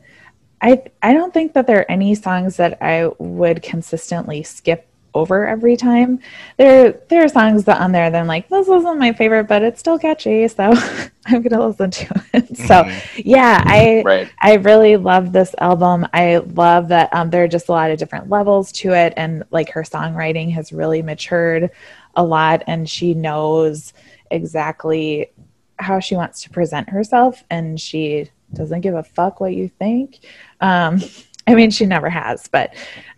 [0.61, 5.47] I I don't think that there are any songs that I would consistently skip over
[5.47, 6.19] every time.
[6.57, 9.61] There there are songs that on there that I'm like, this wasn't my favorite, but
[9.61, 10.73] it's still catchy, so
[11.25, 12.57] I'm gonna listen to it.
[12.57, 13.21] So mm-hmm.
[13.23, 14.29] yeah, I right.
[14.41, 16.07] I really love this album.
[16.13, 19.43] I love that um, there are just a lot of different levels to it, and
[19.51, 21.71] like her songwriting has really matured
[22.15, 23.93] a lot, and she knows
[24.31, 25.31] exactly
[25.79, 30.19] how she wants to present herself, and she doesn't give a fuck what you think.
[30.61, 31.01] Um,
[31.47, 32.73] I mean, she never has, but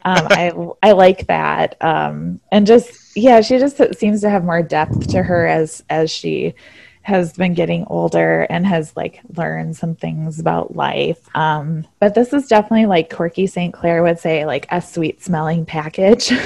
[0.06, 4.62] um, I I like that, um, and just yeah, she just seems to have more
[4.62, 6.54] depth to her as as she
[7.06, 11.20] has been getting older and has like learned some things about life.
[11.36, 13.72] Um, but this is definitely like Corky St.
[13.72, 16.32] Clair would say, like a sweet smelling package.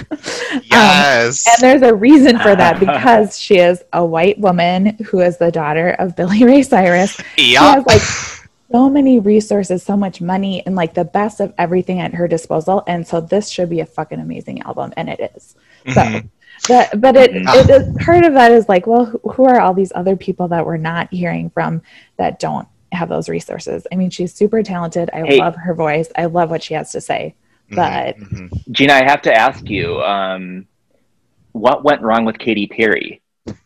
[0.64, 1.46] Yes.
[1.48, 5.38] um, and there's a reason for that because she is a white woman who is
[5.38, 7.20] the daughter of Billy Ray Cyrus.
[7.38, 7.46] Yeah.
[7.46, 12.00] She has like so many resources, so much money, and like the best of everything
[12.00, 12.84] at her disposal.
[12.88, 15.56] And so this should be a fucking amazing album, and it is.
[15.86, 16.28] Mm-hmm.
[16.60, 17.48] So, but but it, mm-hmm.
[17.48, 20.66] it, it part of that is like, well, who are all these other people that
[20.66, 21.82] we're not hearing from
[22.18, 23.88] that don't have those resources?
[23.92, 25.10] I mean, she's super talented.
[25.12, 25.40] I hey.
[25.40, 26.10] love her voice.
[26.16, 27.36] I love what she has to say.
[27.72, 27.76] Mm-hmm.
[27.76, 28.72] But mm-hmm.
[28.72, 30.68] Gina, I have to ask you, um,
[31.54, 33.22] what went wrong with Katy Perry?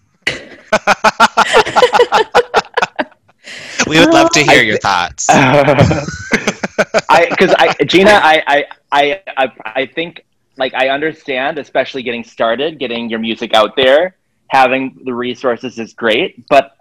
[3.88, 5.28] we would love to hear your thoughts.
[5.30, 10.26] I because I Gina, I, I I I I think
[10.58, 14.16] like I understand, especially getting started, getting your music out there,
[14.48, 16.78] having the resources is great, but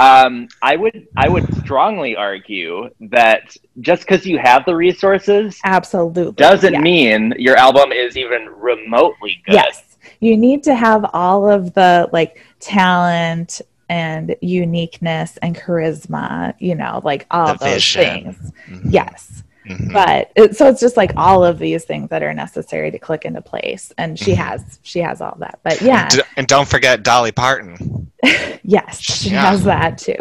[0.00, 6.32] um, I would I would strongly argue that just because you have the resources Absolutely.
[6.32, 6.80] doesn't yeah.
[6.80, 9.54] mean your album is even remotely good.
[9.54, 9.82] Yes.
[10.20, 13.60] You need to have all of the like talent
[13.90, 18.02] and uniqueness and charisma, you know, like all The those vision.
[18.34, 18.52] things.
[18.68, 18.80] Mhm.
[18.92, 19.42] Yes.
[19.70, 19.92] Mhm.
[19.92, 23.24] But it, so it's just like all of these things that are necessary to click
[23.24, 23.92] into place.
[23.98, 24.36] And she Mhm.
[24.36, 25.60] has, she has all that.
[25.62, 28.10] But yeah, D- and don't forget Dolly Parton.
[28.64, 29.50] yes, she Yeah.
[29.50, 30.16] has that too.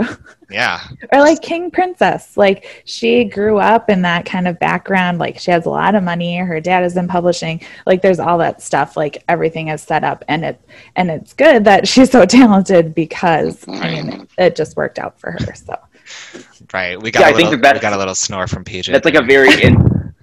[0.49, 0.79] Yeah.
[1.13, 2.37] or like King Princess.
[2.37, 5.19] Like she grew up in that kind of background.
[5.19, 6.37] Like she has a lot of money.
[6.37, 7.61] Her dad is in publishing.
[7.85, 8.95] Like there's all that stuff.
[8.97, 10.61] Like everything is set up, and it
[10.95, 15.31] and it's good that she's so talented because I mean it just worked out for
[15.31, 15.53] her.
[15.55, 15.75] So
[16.73, 17.01] Right.
[17.01, 18.63] We got Yeah, a I think little, that that's- we got a little snore from
[18.63, 18.91] PJ.
[18.91, 20.13] That's like a very in,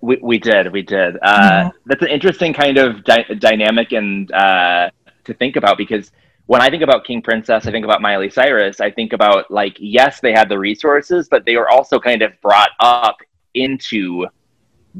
[0.00, 1.70] we, we did we did uh, Yeah.
[1.86, 4.90] that's an interesting kind of dy- dynamic and uh,
[5.24, 6.12] to think about because
[6.46, 8.80] when I think about King Princess, I think about Miley Cyrus.
[8.80, 12.32] I think about like yes, they had the resources, but they were also kind of
[12.40, 13.16] brought up
[13.54, 14.26] into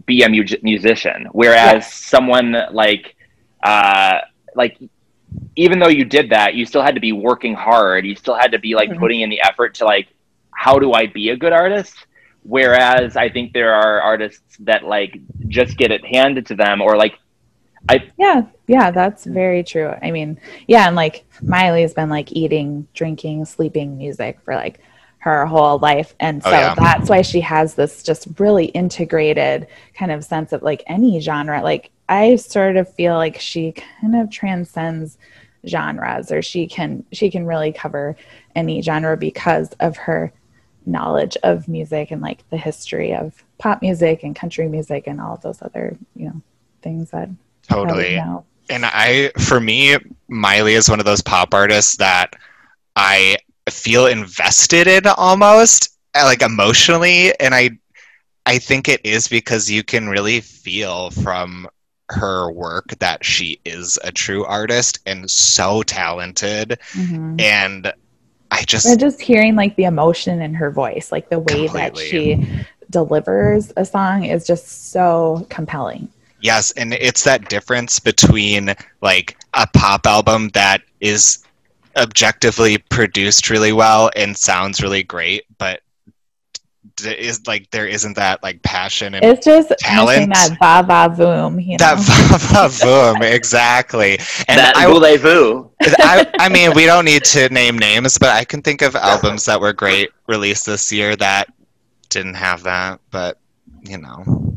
[0.06, 1.26] be a mu- musician.
[1.32, 1.94] Whereas Yes.
[1.94, 3.16] someone like
[3.62, 4.18] uh,
[4.54, 4.78] like
[5.56, 8.04] even though you did that, you still had to be working hard.
[8.06, 8.98] You still had to be like Mhm.
[8.98, 10.08] putting in the effort to like
[10.59, 11.94] how do I be a good artist?
[12.42, 15.18] Whereas I think there are artists that like
[15.49, 17.14] just get it handed to them or like
[17.88, 19.92] I yeah, yeah, that's very true.
[20.03, 24.81] I mean, yeah, and like Miley's been like eating, drinking, sleeping music for like
[25.18, 26.14] her whole life.
[26.21, 26.75] And Oh, so yeah.
[26.77, 31.62] that's why she has this just really integrated kind of sense of like any genre.
[31.62, 35.18] Like I sort of feel like she kind of transcends
[35.66, 38.16] genres or she can she can really cover
[38.55, 40.33] any genre because of her
[40.88, 45.37] knowledge of music and like the history of pop music and country music and all
[45.37, 46.40] those other, you know,
[46.83, 47.29] things that
[47.68, 48.16] totally.
[48.16, 48.44] know.
[48.70, 49.96] And I, for me,
[50.29, 52.35] Miley is one of those pop artists that
[52.96, 53.38] I
[53.70, 57.38] feel invested in almost, uh, like emotionally.
[57.40, 57.70] And I,
[58.46, 61.68] I think it is because you can really feel from
[62.11, 66.79] her work that she is a true artist and so talented.
[66.92, 67.40] Mhm.
[67.40, 67.92] And
[68.50, 71.96] I just, And just hearing like the emotion in her voice, like the way that
[71.96, 72.46] she
[72.90, 76.08] delivers a song is just so compelling.
[76.40, 81.44] Yes, and it's that difference between like a pop album that is
[81.96, 85.82] objectively produced really well and sounds really great, but
[87.05, 90.33] is like there isn't that like passion and It's just Talent.
[90.35, 91.77] that va va voom, you know.
[91.79, 94.18] that va va boom exactly.
[94.48, 95.70] And that I, voulez-vous.
[95.81, 99.44] I, I mean, we don't need to name names, but I can think of albums
[99.46, 101.48] that were great released this year that
[102.11, 103.01] didn't have that.
[103.11, 103.38] But
[103.83, 104.57] you know,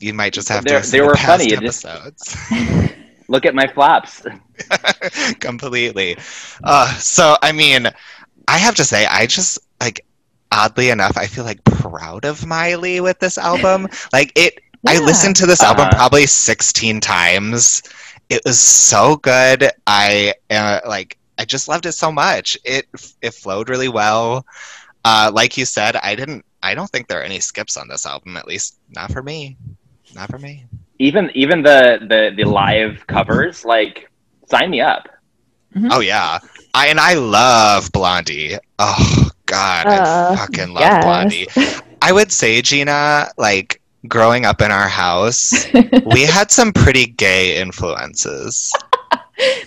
[0.00, 0.90] you might just have There- to.
[0.90, 2.90] there listen to were past plenty, just- episodes.
[3.28, 4.22] Look at my flops.
[5.40, 6.16] completely
[6.62, 7.88] uh so i mean
[8.48, 10.04] i have to say i just like
[10.54, 13.88] oddly enough i feel like proud of miley with this album.
[14.12, 14.54] Like it
[14.86, 15.96] i listened to this album Uh-huh.
[15.96, 17.82] probably 16 times.
[18.30, 19.70] It was so good.
[19.86, 22.56] I uh, like i just loved it so much.
[22.64, 22.86] It
[23.22, 24.46] it flowed really well.
[25.04, 28.06] Uh like you said i didn't i don't think there are any skips on this
[28.06, 29.56] album at least not for me.
[30.14, 30.66] Not for me.
[30.98, 34.10] Even even the the the live covers, like
[34.46, 35.08] sign me up.
[35.90, 36.38] Oh yeah,
[36.74, 38.56] I and I love Blondie.
[38.78, 41.04] Oh God, I Uh, fucking love yes.
[41.04, 41.48] Blondie.
[42.02, 45.66] I would say Gina, like growing up in our house,
[46.14, 48.72] we had some pretty gay influences.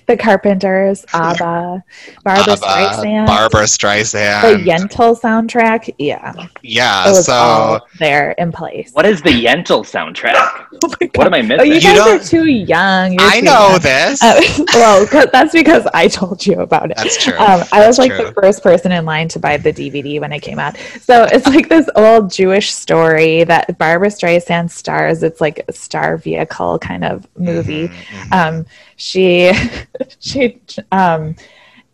[0.06, 1.84] The Carpenters, ABBA,
[2.24, 4.90] Barbra ABBA, Streisand, Barbra Streisand, the Streisand.
[4.90, 5.94] Yentl soundtrack.
[5.98, 8.92] Yeah, it yeah, was so all there in place.
[8.94, 10.66] What is the Yentl soundtrack?
[10.84, 11.68] Oh What am I Oh, missing?
[11.70, 13.14] you You guys are don't- too young.
[13.14, 13.80] You're I too know young.
[13.80, 14.22] this.
[14.22, 14.40] Uh,
[14.76, 16.98] well, 'cause- that's because I told you about it.
[16.98, 17.34] That's true.
[17.38, 18.26] Um, I was like true.
[18.28, 20.78] the first person in line to buy the DVD when it came out.
[21.02, 25.24] So it's like this old Jewish story that Barbra Streisand stars.
[25.24, 27.88] It's like a star vehicle kind of movie.
[27.88, 27.94] Mhm,
[28.30, 28.32] mhm.
[28.60, 28.66] Um,
[28.98, 29.52] she,
[30.20, 31.36] she, um,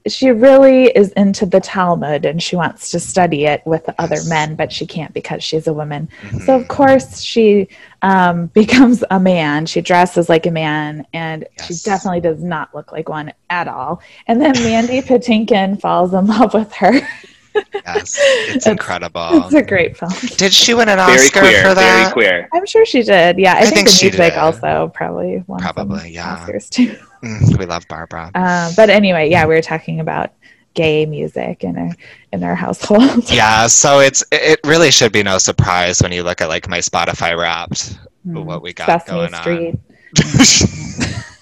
[0.08, 4.18] she really is into the Talmud and she wants to study it with the other
[4.28, 6.10] men, but she can't because she's a woman.
[6.22, 6.46] Mhm.
[6.46, 7.70] So of course she
[8.02, 9.66] um, becomes a man.
[9.66, 14.02] She dresses like a man, and she definitely does not look like one at all.
[14.28, 16.94] And then Mandy Patinkin falls in love with her.
[17.56, 19.44] yes, it's incredible.
[19.46, 20.12] It's a great film.
[20.38, 21.60] Did she win an very Oscar queer.
[21.62, 22.14] for Very that?
[22.14, 22.50] queer.
[22.54, 23.38] I'm sure she did.
[23.40, 24.38] Yeah, I, I think, think the she music did.
[24.40, 26.38] also probably won some Probably, yeah.
[26.46, 26.96] Oscars too.
[27.24, 28.32] Mm, we love Barbra.
[28.36, 30.32] Um, but anyway, yeah, we were talking about
[30.74, 31.92] gay music in our
[32.32, 33.30] in our household.
[33.32, 36.80] Yeah, so it's it really should be no surprise when you look at like my
[36.80, 38.46] Spotify Wrapped, Mm.
[38.46, 39.76] what we got Sesame going Street.
[39.76, 41.24] on.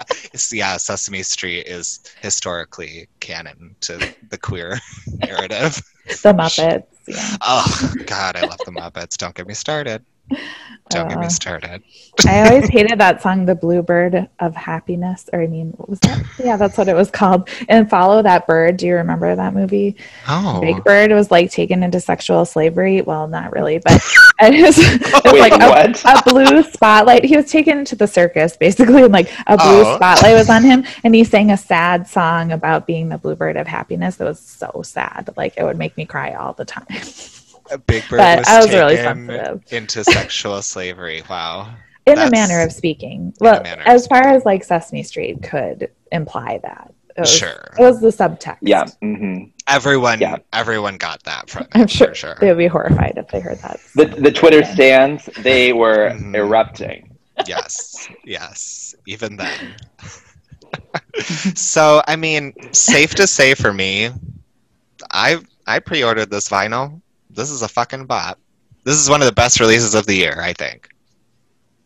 [0.52, 3.98] Yeah, Sesame Street is historically canon to
[4.30, 4.78] the queer
[5.18, 5.80] narrative.
[6.08, 6.84] The Muppets.
[7.06, 7.36] Yeah.
[7.42, 9.16] Oh God, I love the Muppets.
[9.16, 10.04] Don't get me started.
[10.90, 11.82] Don't get me Uh, started.
[12.28, 16.22] I always hated that song, "The Bluebird of Happiness," or I mean, what was that?
[16.42, 17.48] Yeah, that's what it was called.
[17.68, 19.96] And "Follow That Bird." Do you remember that movie?
[20.28, 23.00] Oh, Big Bird was like taken into sexual slavery.
[23.00, 23.92] Well, not really, but
[24.40, 27.24] it was, it was Wait, like a, a blue spotlight.
[27.24, 29.96] He was taken to the circus, basically, and like a blue Oh.
[29.96, 33.66] spotlight was on him, and he sang a sad song about being the bluebird of
[33.66, 34.20] happiness.
[34.20, 36.86] It was so sad, like it would make me cry all the time.
[37.78, 39.62] Big Bird but was, I was really sensitive.
[39.72, 41.22] into sexual slavery.
[41.28, 41.74] Wow.
[42.06, 43.32] In a manner of speaking.
[43.40, 46.92] Well, as far as like Sesame Street could imply that.
[47.16, 47.74] It was, Sure.
[47.78, 48.56] It was the subtext.
[48.62, 48.86] Yeah.
[49.00, 50.36] hmm Everyone, Yeah.
[50.52, 51.68] everyone got that from it.
[51.74, 52.36] I'm sure, For sure.
[52.40, 53.78] they would be horrified if they heard that.
[53.94, 56.34] The the Twitter stands they were Mhm.
[56.34, 57.16] erupting.
[57.46, 58.94] yes, yes.
[59.06, 59.74] Even then.
[61.54, 64.10] so, I mean, safe to say for me,
[65.10, 67.00] I I pre-ordered this vinyl.
[67.32, 68.38] This is a fucking bop.
[68.84, 70.88] This is one of the best releases of the year, I think.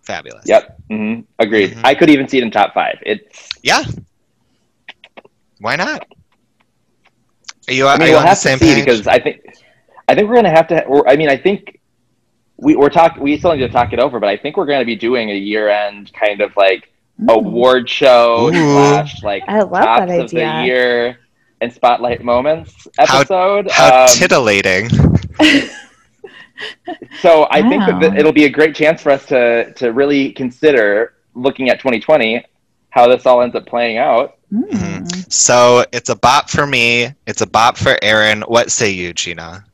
[0.03, 0.45] Fabulous.
[0.47, 0.79] Yep.
[0.89, 1.73] hmm Agreed.
[1.73, 1.81] Mhm.
[1.85, 2.99] I could even see it in top five.
[3.05, 3.49] It's.
[3.63, 3.83] Yeah.
[5.61, 6.07] Why not?
[7.69, 8.85] Are you, I are mean, you we'll on the have to see page?
[8.85, 9.41] because I think,
[10.09, 10.85] I think we're gonna have to.
[10.87, 11.81] We're, I mean, I think
[12.57, 13.23] we, we're talking.
[13.23, 15.35] We still need to talk it over, but I think we're gonna be doing a
[15.35, 17.33] year-end kind of like Mm.
[17.35, 18.53] award show Ooh.
[18.53, 20.65] slash like I love tops that of the idea.
[20.67, 21.19] year
[21.63, 23.71] and spotlight moments How- episode.
[23.71, 24.91] How Um, titillating.
[27.21, 28.01] So I think that Wow.
[28.01, 32.43] th- it'll be a great chance for us to to really consider looking at 2020,
[32.91, 34.39] how this all ends up playing out.
[34.53, 35.31] Mm.
[35.31, 37.13] So it's a bop for me.
[37.27, 38.43] It's a bop for Aaron.
[38.43, 39.65] What say you, Gina?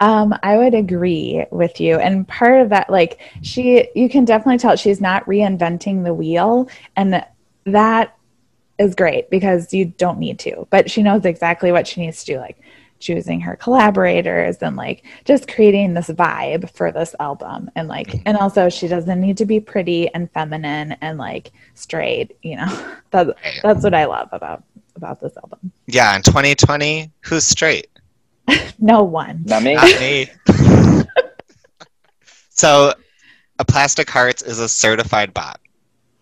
[0.00, 1.98] Um, I would agree with you.
[1.98, 6.68] And part of that, like she, you can definitely tell she's not reinventing the wheel.
[6.94, 7.24] And
[7.64, 8.16] that
[8.78, 12.34] is great because you don't need to, but she knows exactly what she needs to
[12.34, 12.60] do, like
[12.98, 17.70] choosing her collaborators and like just creating this vibe for this album.
[17.74, 18.22] And like, mm-hmm.
[18.26, 22.96] and also she doesn't need to be pretty and feminine and like straight, you know,
[23.10, 23.30] that's,
[23.62, 24.64] that's what I love about,
[24.96, 25.72] about this album.
[25.86, 27.88] Yeah, in 2020, who's straight?
[28.78, 29.42] No one.
[29.44, 29.74] Not me.
[29.74, 30.28] Not me.
[32.50, 32.94] so,
[33.58, 35.60] a Plastic Hearts is a certified bop.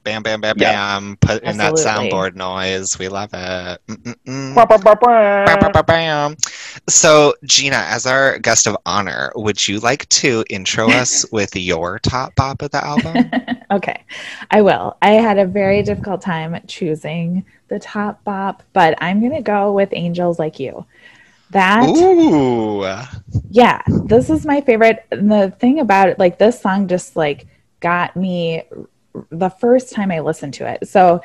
[0.06, 0.70] Bam, bam, bam, Yeah.
[0.70, 1.16] bam.
[1.20, 2.96] Put in that soundboard noise.
[2.96, 3.80] We love it.
[4.54, 6.36] Bah, bah, bah, Bam, bam, bam, bam.
[6.88, 11.98] So, Gina, as our guest of honor, would you like to intro us with your
[11.98, 13.32] top bop of the album?
[13.72, 14.04] okay,
[14.52, 14.96] I will.
[15.02, 19.72] I had a very difficult time choosing the top bop, but I'm going to go
[19.72, 20.86] with Angels Like You.
[21.50, 22.84] That, Ooh.
[23.50, 25.04] yeah, this is my favorite.
[25.10, 27.48] And the thing about it, like, this song just like
[27.80, 28.62] got me
[29.30, 30.88] the first time I listened to it.
[30.88, 31.20] So,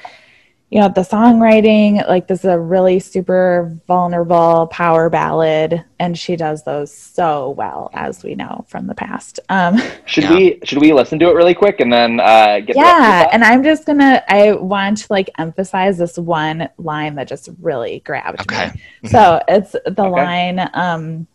[0.70, 6.38] you know, the songwriting, like, this is a really super vulnerable power ballad, and she
[6.38, 9.42] does those so well, as we know from the past.
[9.50, 10.36] Um, Should Yeah.
[10.36, 13.06] we should we listen to it really quick and then uh, get the rest of
[13.06, 17.28] your yeah and i'm just gonna i want to like emphasize this one line that
[17.28, 18.72] just really grabbed Okay.
[18.72, 20.10] me so it's the Okay.
[20.10, 21.28] line um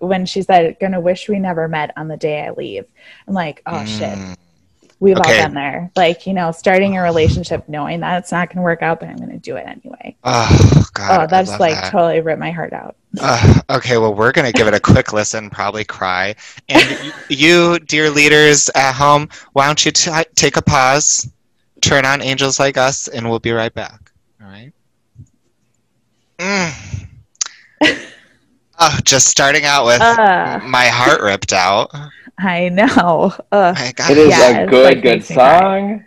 [0.00, 2.84] when she said gonna wish we never met on the day i leave
[3.26, 4.36] i'm like oh shit Mm.
[4.98, 5.38] We've Okay.
[5.40, 8.80] all been there like you know starting a relationship knowing that it's not gonna work
[8.82, 11.20] out but i'm gonna do it anyway Oh, God.
[11.20, 11.90] oh that's like that.
[11.90, 15.14] totally ripped my heart out Uh, okay, well, we're going to give it a quick
[15.14, 16.34] listen, probably cry.
[16.68, 21.26] And you, dear leaders at home, why don't you t- take a pause,
[21.80, 24.12] turn on Angels Like Us, and we'll be right back.
[24.42, 24.70] All right?
[26.38, 27.06] Mm.
[28.80, 30.60] oh, just starting out with Uh.
[30.64, 31.90] my heart ripped out.
[32.38, 34.10] I know uh, My God.
[34.10, 35.60] It is Yeah, a good like, good makes me cry.
[35.60, 36.04] song.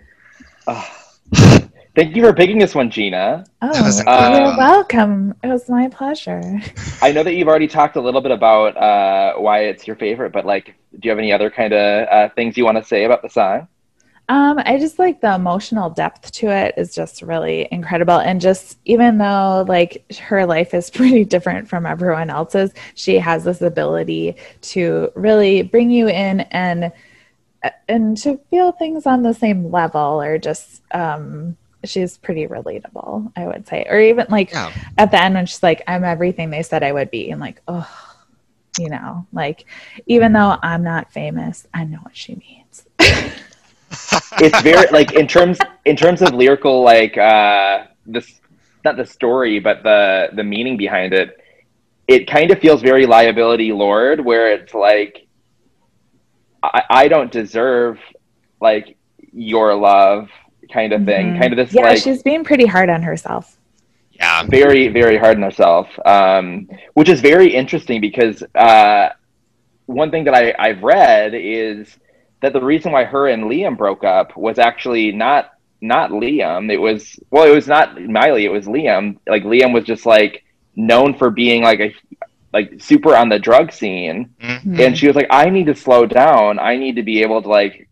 [1.96, 3.44] Thank you for picking this one, Gina.
[3.62, 4.00] oh That was
[4.40, 6.62] you're welcome it was my pleasure
[7.02, 10.32] I know that you've already talked a little bit about uh, why it's your favorite,
[10.34, 13.06] but like, do you have any other kind of uh, things you want to say
[13.06, 13.68] about the song?
[14.30, 18.20] Um, I just like the emotional depth to it is just really incredible.
[18.20, 23.44] And just even though like her life is pretty different from everyone else's, she has
[23.44, 26.92] this ability to really bring you in and
[27.90, 33.48] and to feel things on the same level or just um she's pretty relatable, I
[33.48, 33.86] would say.
[33.90, 34.72] Or even like Yeah.
[34.98, 37.62] at the end when she's like, I'm everything they said I would be, and like,
[37.68, 37.90] oh,
[38.78, 39.66] you know, like
[40.06, 42.86] even though I'm not famous, I know what she means.
[44.40, 48.40] It's very like in terms in terms of lyrical like uh, this
[48.86, 51.36] not the story, but the the meaning behind it.
[52.08, 55.28] It kind of feels very liability lord, where it's like,
[56.64, 58.00] I, I don't deserve
[58.60, 58.98] like
[59.32, 60.28] your love
[60.74, 61.34] kind of thing.
[61.34, 61.40] Mhm.
[61.40, 63.58] Kind of this Yeah, like she's being pretty hard on herself.
[64.14, 64.44] Yeah.
[64.44, 69.10] very very hard on herself um, which is very interesting because uh,
[69.86, 71.98] one thing that I, i've read is
[72.42, 76.78] that the reason why her and liam broke up was actually not not liam it
[76.78, 80.44] was well it was not miley it was liam like liam was just like
[80.76, 81.94] known for being like a
[82.54, 84.80] like super on the drug scene Mhm.
[84.80, 87.48] and she was like i need to slow down i need to be able to
[87.48, 87.88] like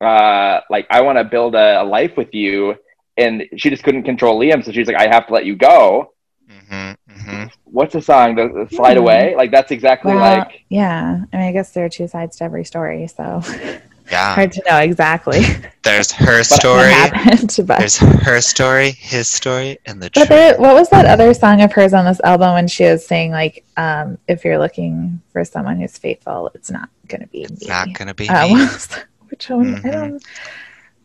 [0.00, 2.74] uh like i want to build a, a life with you
[3.16, 6.12] and she just couldn't control liam so she's like i have to let you go
[6.50, 6.96] Mhm.
[7.08, 7.50] Mhm.
[7.64, 9.02] what's the song the, the slide Hmm.
[9.04, 11.22] away like that's exactly Well, like yeah.
[11.32, 13.40] I mean, I guess there are two sides to every story, so
[14.10, 14.34] Yeah.
[14.34, 15.40] hard to know exactly
[15.82, 16.90] There's her what story.
[16.90, 17.54] happened.
[17.66, 20.28] But There's her story, his story, and the But truth.
[20.28, 23.30] there, what was that other song of hers on this album when she was saying
[23.30, 27.68] like, um, "If you're looking for someone who's faithful, it's not gonna be It's me."
[27.68, 28.52] not gonna be Uh, me.
[28.52, 29.04] what was that?
[29.28, 29.74] Which one?
[29.76, 29.92] I Mhm.
[29.92, 30.24] don't.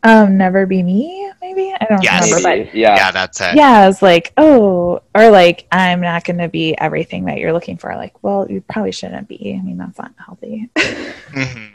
[0.03, 1.31] Um, never be me.
[1.41, 2.25] Maybe I don't Yes.
[2.31, 2.43] remember.
[2.65, 3.55] But yeah Yeah, that's it.
[3.55, 7.77] yeah, I was like, oh, or like, I'm not gonna be everything that you're looking
[7.77, 7.95] for.
[7.95, 9.55] Like, well, you probably shouldn't be.
[9.59, 10.69] I mean, that's not healthy.
[11.31, 11.74] Mhm.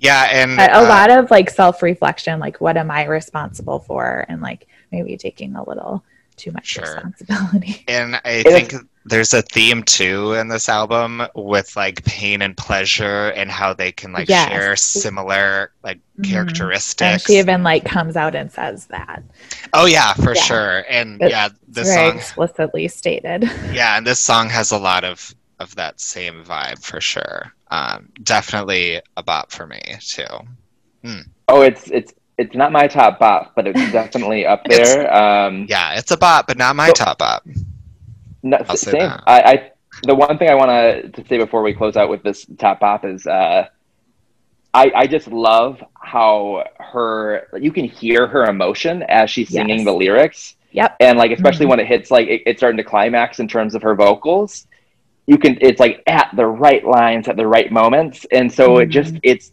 [0.00, 3.80] Yeah, and But a uh, lot of like self reflection, like, what am I responsible
[3.80, 6.04] for, and like maybe taking a little
[6.36, 6.84] too much Sure.
[6.84, 7.84] responsibility.
[7.88, 12.56] And I And think there's a theme too in this album with like pain and
[12.56, 14.48] pleasure and how they can like Yes.
[14.48, 16.30] share similar like Mhm.
[16.30, 17.00] characteristics.
[17.00, 19.22] And she even like comes out and says that.
[19.72, 20.42] oh yeah, for Yeah.
[20.42, 20.84] sure.
[20.88, 23.50] And It's yeah, this very song explicitly stated.
[23.70, 27.52] yeah, and this song has a lot of of that same vibe for sure.
[27.70, 30.24] Um, definitely a bop for me too.
[31.48, 35.66] oh it's it's it's not my top bop but it's definitely up It's- there um
[35.68, 37.46] Yeah, it's a bop, but not my So- top bop.
[38.42, 39.22] no, I'll say same that.
[39.26, 39.70] I, I
[40.04, 42.78] the one thing i want to to say before we close out with this top
[42.80, 43.66] bop is uh
[44.74, 49.84] I, I just love how her you can hear her emotion as she's singing Yes.
[49.86, 50.96] the lyrics Yep.
[51.00, 51.70] and like especially Mhm.
[51.70, 54.67] when it hits like it, it's starting to climax in terms of her vocals
[55.30, 58.88] you can it's like at the right lines at the right moments and so it
[58.98, 59.20] just Mhm.
[59.22, 59.52] it's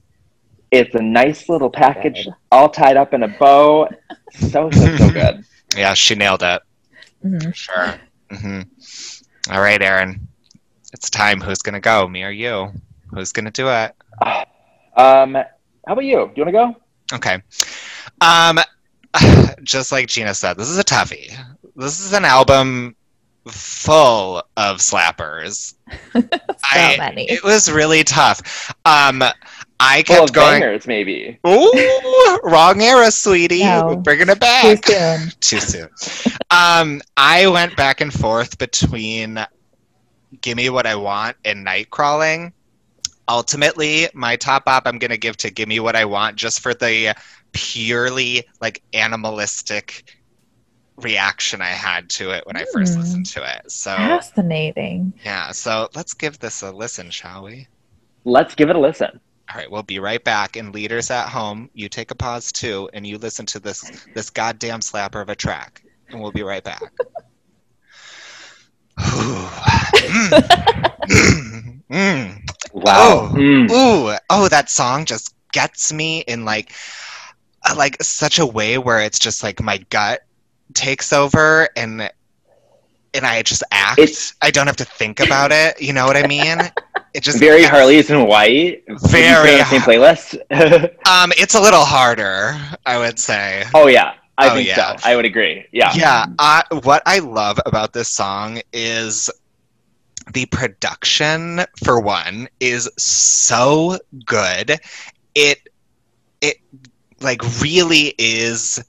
[0.72, 2.34] it's a nice little package Good.
[2.52, 3.88] all tied up in a bow
[4.34, 5.44] so so so good
[5.76, 6.62] Yeah, she nailed it.
[7.24, 7.54] Mhm.
[7.54, 7.90] Sure.
[8.32, 8.62] hmm
[9.52, 10.28] All right, Aaron.
[10.94, 11.42] It's time.
[11.42, 12.08] Who's gonna go?
[12.08, 12.72] Me or you?
[13.14, 13.92] Who's gonna do it?
[15.06, 16.66] um how about you do you want to go
[17.14, 17.38] Okay.
[18.22, 18.60] Um,
[19.64, 21.30] just like Gina said, this is a toughie.
[21.76, 22.96] This is an album
[23.48, 25.76] full of slappers.
[26.14, 26.22] so
[26.64, 27.30] I- many.
[27.30, 28.72] It was really tough.
[28.86, 29.24] Um,
[29.80, 30.62] I full kept of going.
[30.62, 33.64] bangers maybe Ooh, wrong era, sweetie.
[33.64, 33.98] No.
[33.98, 35.32] Bringing it back Too soon.
[35.42, 35.90] Too soon.
[36.50, 39.46] um, I went back and forth between
[40.42, 42.54] "Gimme What I Want" and "Night Crawling."
[43.28, 47.14] Ultimately, my top bop I'm gonna give to "Gimme What I Want" just for the
[47.52, 50.16] purely like animalistic
[50.98, 53.00] reaction I had to it when I first Hmm.
[53.00, 53.72] listened to it.
[53.72, 55.14] So Fascinating.
[55.24, 57.68] yeah, so let's give this a listen, shall we?
[58.26, 59.20] let's give it a listen
[59.52, 60.56] All right, we'll be right back.
[60.56, 64.30] And leaders at home, you take a pause too, and you listen to this this
[64.30, 66.92] goddamn slapper of a track, and we'll be right back.
[71.08, 71.82] Mm.
[71.92, 72.40] Mm.
[72.74, 73.32] wow Oh.
[73.34, 73.70] Mm.
[73.72, 76.72] Ooh, oh, that song just gets me in like,
[77.70, 80.22] uh, like such a way where it's just like my gut
[80.74, 82.10] takes over and
[83.14, 83.98] and I just act.
[83.98, 85.82] It's- I don't have to think about it.
[85.82, 86.58] You know what I mean?
[87.14, 90.36] It just very gets- harley's and white Would you say Very same playlist
[91.10, 93.64] Um, it's a little harder, I would say.
[93.74, 94.98] oh yeah i Oh, think yeah.
[94.98, 99.30] so i would agree yeah Yeah, I, what I love about this song is
[100.34, 101.62] the production.
[101.86, 104.78] For one, is so good.
[105.36, 105.60] It
[106.42, 106.58] it
[107.22, 108.84] like really is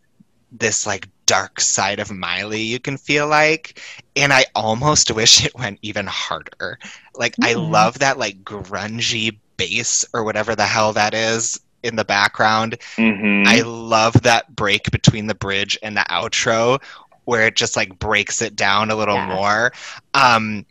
[0.51, 2.63] this like dark side of Miley.
[2.63, 3.81] You can feel like,
[4.17, 6.79] and I almost wish it went even harder.
[7.15, 7.71] Like I Mm.
[7.71, 12.79] love that like grungy bass or whatever the hell that is in the background.
[12.99, 13.45] Mhm.
[13.47, 16.81] I love that break between the bridge and the outro
[17.25, 19.27] where it just like breaks it down a little Yeah.
[19.27, 19.73] more.
[20.15, 20.65] Um,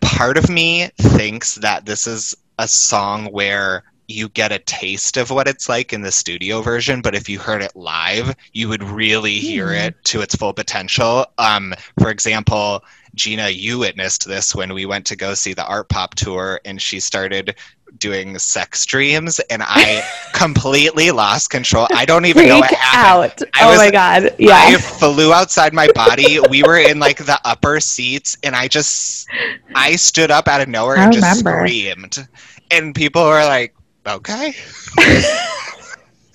[0.00, 5.30] part of me thinks that this is a song where you get a taste of
[5.30, 8.82] what it's like in the studio version, but if you heard it live, you would
[8.82, 9.74] really hear Hmm.
[9.74, 11.26] it to its full potential.
[11.38, 12.84] Um, for example,
[13.14, 16.80] Gina, you witnessed this when we went to go see the Art Pop tour, and
[16.80, 17.54] she started
[17.98, 20.04] doing sex dreams, and I
[20.34, 21.86] completely lost control.
[21.94, 23.32] I don't even know what Freak happened.
[23.42, 23.48] out.
[23.54, 24.34] I oh was- my god.
[24.38, 26.38] Yeah, I flew outside my body.
[26.50, 29.26] We were in like the upper seats, and I just
[29.74, 32.28] I stood up out of nowhere I and just screamed,
[32.70, 33.74] and people were like,
[34.06, 34.54] "Okay."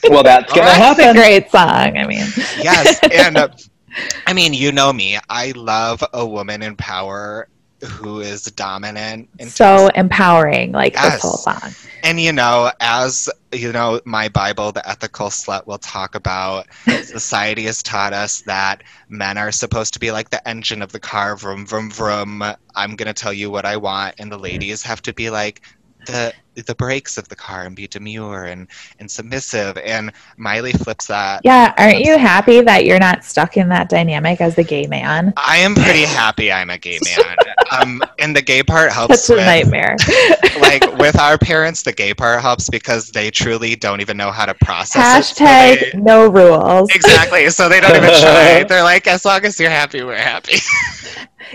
[0.09, 0.91] Well, that's gonna Alright.
[0.91, 1.15] It's a happen.
[1.15, 1.97] great song.
[1.97, 2.25] I mean,
[2.63, 3.49] Yes, and uh,
[4.27, 5.19] I mean, you know me.
[5.29, 7.47] I love a woman in power
[7.87, 9.29] who is dominant.
[9.39, 11.13] And so empowering, like Yes.
[11.13, 11.71] this whole song.
[12.03, 16.65] and you know, as you know, my Bible, the ethical slut, will talk about.
[17.03, 20.99] Society has taught us that men are supposed to be like the engine of the
[20.99, 22.43] car, vroom vroom vroom.
[22.75, 25.61] I'm gonna tell you what I want, and the ladies have to be like
[26.07, 28.67] the the brakes of the car and be demure and
[28.99, 29.77] and submissive.
[29.77, 31.41] And Miley flips that.
[31.43, 35.33] Yeah, aren't you happy that you're not stuck in that dynamic as the gay man?
[35.37, 37.35] I am pretty happy I'm a gay man.
[37.71, 39.95] um, and the gay part helps Such a with, nightmare.
[40.59, 41.83] like with our parents.
[41.83, 45.35] The gay part helps because they truly don't even know how to process it.
[45.35, 46.89] so Hashtag they- no rules.
[46.93, 47.49] exactly.
[47.49, 48.63] So they don't even try.
[48.67, 50.55] They're like, as long as you're happy, we're happy.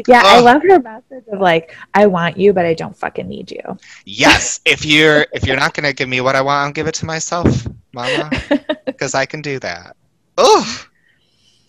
[0.07, 3.51] Yeah, I love her message of like, I want you, but I don't fucking need
[3.51, 3.63] you.
[4.05, 4.61] yes.
[4.67, 7.07] If you're if you're not gonna give me what I want, I'll give it to
[7.07, 8.35] myself, Mama,
[8.97, 9.97] because I can do that.
[10.41, 10.65] Ooh.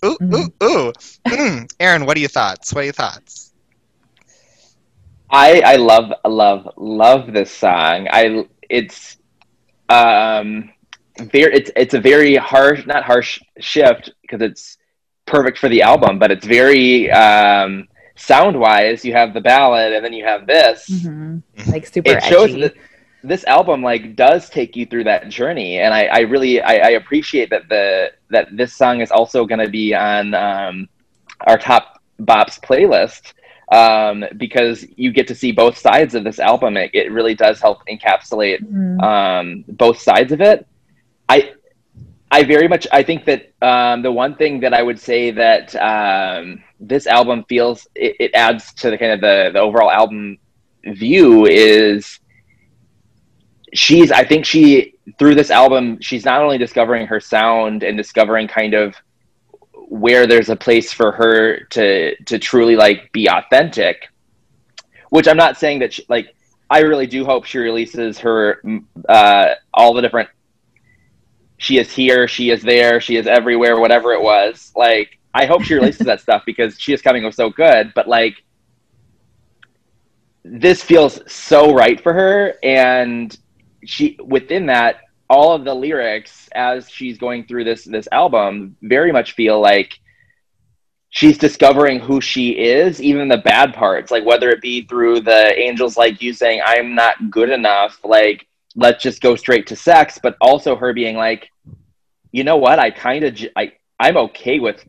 [0.05, 0.63] Ooh, ooh, Mm.
[0.63, 0.93] ooh.
[1.29, 1.71] Mm.
[1.79, 2.73] Aaron, what are your thoughts?
[2.73, 3.53] What are your thoughts?
[5.29, 8.07] I I love love love this song.
[8.11, 9.17] I it's
[9.89, 10.71] um
[11.19, 14.77] very it's it's a very harsh not harsh shift because it's
[15.25, 19.03] perfect for the album, but it's very um sound wise.
[19.03, 20.87] You have the ballad and then you have this.
[20.89, 21.43] Mhm.
[21.67, 22.61] Like super It shows edgy.
[22.61, 22.73] that
[23.23, 26.89] this album like does take you through that journey, and I, I really I, I
[26.91, 30.87] appreciate that the that this song is also going to be on um,
[31.41, 33.33] our top bops playlist
[33.71, 36.77] um, because you get to see both sides of this album.
[36.77, 39.01] It, it really does help encapsulate Mhm.
[39.03, 40.65] um, both sides of it.
[41.29, 41.53] I
[42.31, 45.75] I very much I think that um, the one thing that I would say that
[45.75, 50.37] um, this album feels it, it adds to the kind of the, the overall album
[50.85, 52.19] view is
[53.73, 58.47] she's I think she through this album she's not only discovering her sound and discovering
[58.47, 58.95] kind of
[59.89, 64.09] where there's a place for her to to truly like be authentic
[65.09, 66.35] which I'm not saying that she, like
[66.69, 68.61] I really do hope she releases her
[69.07, 70.29] uh, all the different
[71.57, 74.71] she is here, she is there, she is everywhere, whatever it was.
[74.75, 77.93] Like I hope she releases that stuff because she is coming was so good.
[77.95, 78.43] But like
[80.43, 83.37] this feels so right for her, and
[83.85, 89.11] she within that all of the lyrics as she's going through this this album very
[89.11, 89.99] much feel like
[91.09, 95.57] she's discovering who she is, even the bad parts, like whether it be through the
[95.57, 100.19] angels like you saying, I'm not good enough, like, let's just go straight to sex,
[100.21, 101.49] but also her being like,
[102.31, 104.83] you know what, I kind of, j- I, I'm okay with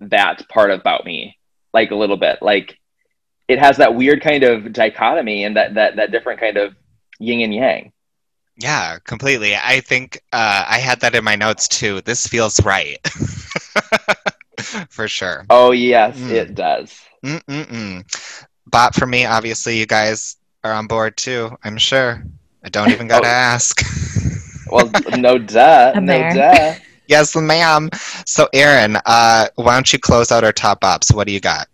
[0.00, 1.36] that part about me,
[1.72, 2.40] like a little bit.
[2.42, 2.78] Like,
[3.48, 6.74] it has that weird kind of dichotomy and that, that, that different kind of
[7.18, 7.91] yin and yang.
[8.56, 9.56] Yeah, completely.
[9.56, 12.00] I think uh, I had that in my notes too.
[12.02, 12.98] This feels right.
[14.90, 15.44] For sure.
[15.50, 16.30] Oh, yes, Mm.
[16.30, 17.00] it does.
[17.24, 18.04] Mm-mm-mm.
[18.66, 22.22] Bot for me, obviously, you guys are on board too, I'm sure.
[22.64, 23.30] I don't even got to Oh.
[23.30, 23.80] ask.
[24.70, 26.32] Well, no duh, I'm no there.
[26.32, 26.74] duh.
[27.06, 27.90] yes, ma'am.
[28.24, 31.12] So, Aaron, uh, why don't you close out our top ops?
[31.12, 31.68] What do you got?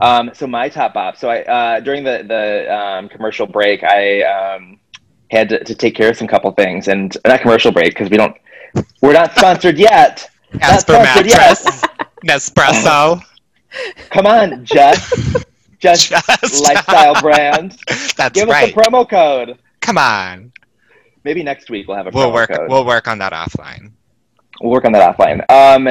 [0.00, 1.16] Um, so my top bop.
[1.16, 4.78] So I uh, during the the um, commercial break, I um,
[5.32, 8.16] had to, to take care of some couple things, and not commercial break because we
[8.16, 8.36] don't.
[9.00, 10.28] We're not sponsored yet.
[10.60, 11.38] Asper sponsored yet.
[11.38, 11.82] mattress.
[12.24, 13.20] Nespresso.
[14.10, 15.12] Come on, Just
[15.78, 16.62] Just Just.
[16.64, 17.76] lifestyle brand.
[18.16, 18.64] That's Give right.
[18.64, 19.58] us a promo code.
[19.80, 20.52] Come on.
[21.24, 22.50] Maybe next week we'll have a We'll promo work.
[22.50, 22.68] code.
[22.68, 23.92] We'll work on that offline.
[24.60, 25.44] We'll work on that offline.
[25.50, 25.88] Um,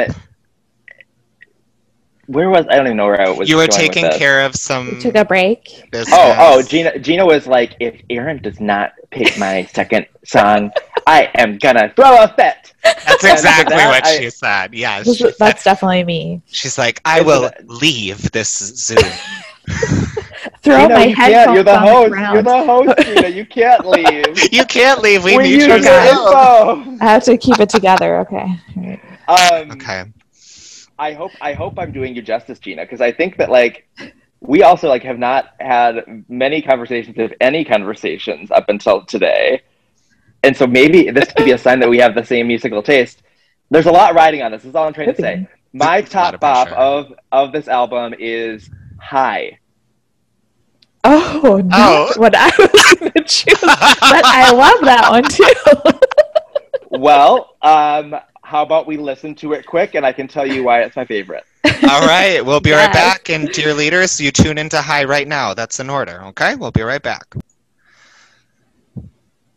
[2.31, 3.49] where was I don't even know where I was.
[3.49, 4.17] You were going with taking this.
[4.17, 5.89] care of some We took a break.
[5.91, 6.13] business.
[6.17, 10.71] Oh, oh, Gina, Gina was like, if Aaron does not pick my second song,
[11.07, 12.73] I am gonna throw a fit.
[12.83, 14.73] That's exactly that, what I- she said.
[14.73, 15.05] Yes.
[15.05, 16.41] This is- That's definitely me.
[16.47, 18.97] She's like, I And for will that- leave this Zoom.
[20.63, 21.33] Throw Gina, my you can't.
[21.33, 22.11] headphones You're the on the host.
[22.11, 22.33] ground.
[22.33, 23.27] You're the host, Gina.
[23.29, 24.53] You can't leave.
[24.53, 25.23] you can't leave.
[25.23, 26.09] We, we need use your your guys.
[26.09, 26.93] Zoom.
[26.93, 27.05] info.
[27.05, 28.19] I have to keep it together.
[28.21, 28.45] Okay.
[29.27, 29.61] All right.
[29.61, 30.03] Um, Okay.
[31.01, 33.87] I hope I hope I'm doing you justice, Gina, because I think that like
[34.39, 39.61] we also like have not had many conversations, if any conversations, up until today,
[40.43, 43.23] and so maybe this could be a sign that we have the same musical taste.
[43.71, 44.63] There's a lot riding on this.
[44.65, 45.47] Is all I'm trying to say.
[45.73, 46.79] My It's a lot top of bop pressure.
[46.81, 49.57] of of this album is High.
[51.03, 52.19] Oh, not Oh.
[52.21, 55.53] what I was going to choose, but I love that one too.
[56.91, 58.15] Well, um,
[58.51, 61.05] how about we listen to it quick and I can tell you why it's my
[61.05, 61.45] favorite.
[61.89, 63.29] All right, we'll be right back.
[63.29, 65.53] And dear leaders, you tune into High right now.
[65.53, 66.21] That's in order.
[66.25, 67.33] Okay, we'll be right back.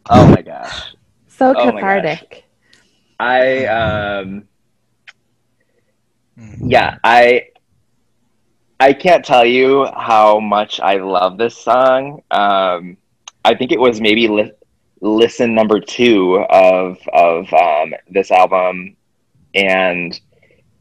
[0.08, 0.94] Oh my gosh.
[1.26, 1.80] so Oh my gosh.
[1.80, 2.44] cathartic.
[3.18, 4.46] I um
[6.62, 7.48] yeah, I
[8.78, 12.22] I can't tell you how much I love this song.
[12.30, 12.96] Um
[13.44, 14.52] I think it was maybe li-
[15.04, 18.96] listen number 2 of of um this album
[19.54, 20.20] and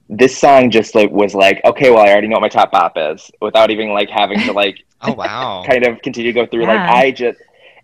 [0.09, 2.93] this song just like was like okay well i already know what my top bop
[2.95, 5.63] is without even like having to like Oh wow.
[5.67, 6.65] kind of continue to go through.
[6.65, 7.39] Like I just,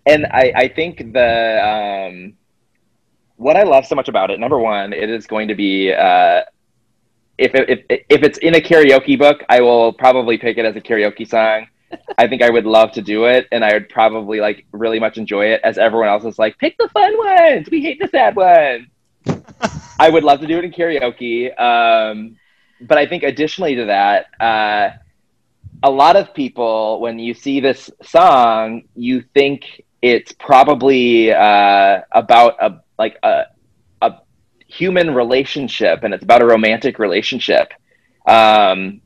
[0.06, 2.34] and I, I think the um,
[3.36, 4.40] what I love so much about it.
[4.40, 6.42] Number one, it is going to be uh,
[7.38, 10.76] if it, if if it's in a karaoke book, I will probably pick it as
[10.76, 11.66] a karaoke song.
[12.18, 15.18] I think I would love to do it, and I would probably like really much
[15.18, 15.60] enjoy it.
[15.64, 17.68] As everyone else is like, pick the fun ones.
[17.70, 18.86] We hate the sad ones.
[19.98, 21.58] I would love to do it in karaoke.
[21.60, 22.36] Um,
[22.80, 24.96] but I think additionally to that, uh,
[25.82, 32.56] a lot of people, when you see this song, you think it's probably uh, about
[32.60, 33.44] a like a
[34.02, 34.18] a
[34.66, 37.72] human relationship, and it's about a romantic relationship,
[38.26, 39.00] um,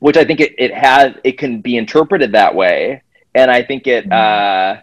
[0.00, 3.02] which I think it, it has it can be interpreted that way,
[3.34, 4.10] and I think it.
[4.10, 4.78] Uh,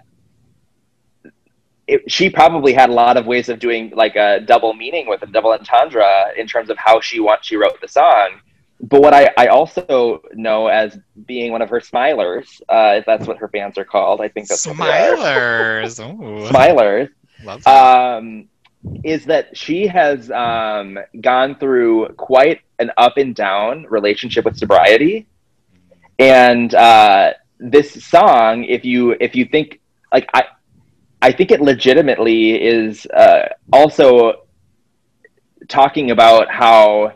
[1.87, 5.21] it, she probably had a lot of ways of doing like a double meaning with
[5.21, 8.41] a double entendre in terms of how she want she wrote the song.
[8.81, 13.25] But what I, I also know as being one of her smilers, uh, if that's
[13.25, 15.83] what her fans are called, I think that's what they are.
[15.83, 16.49] Smilers.
[16.51, 17.09] Smilers
[17.43, 18.17] love that.
[18.17, 18.49] um,
[19.03, 25.27] is that she has um, gone through quite an up and down relationship with sobriety,
[26.19, 29.79] and uh, this song, if you if you think
[30.11, 30.43] like I,
[31.21, 34.43] I think it legitimately is uh, also
[35.67, 37.13] talking about how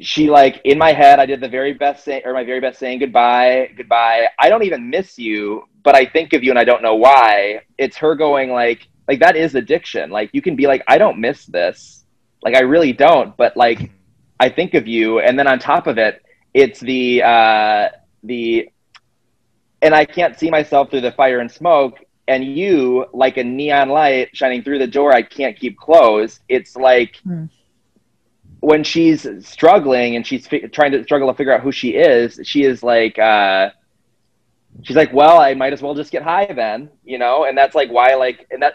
[0.00, 2.78] she like in my head i did the very best say, or my very best
[2.78, 4.26] saying goodbye goodbye.
[4.38, 7.60] I don't even miss you but i think of you and i don't know why.
[7.78, 10.10] It's her going like like that is addiction.
[10.10, 12.04] Like you can be like i don't miss this.
[12.42, 13.36] Like i really don't.
[13.36, 13.90] But like
[14.40, 16.20] i think of you and then on top of it
[16.52, 17.88] it's the uh
[18.24, 18.68] the
[19.80, 23.88] and i can't see myself through the fire and smoke and you like a neon
[23.88, 26.40] light shining through the door i can't keep closed.
[26.48, 27.44] It's like Hmm.
[28.60, 32.40] when she's struggling and she's fi- trying to struggle to figure out who she is
[32.44, 33.70] she is like uh
[34.82, 37.44] she's like well i might as well just get high then you know?
[37.44, 38.74] And that's like why like and that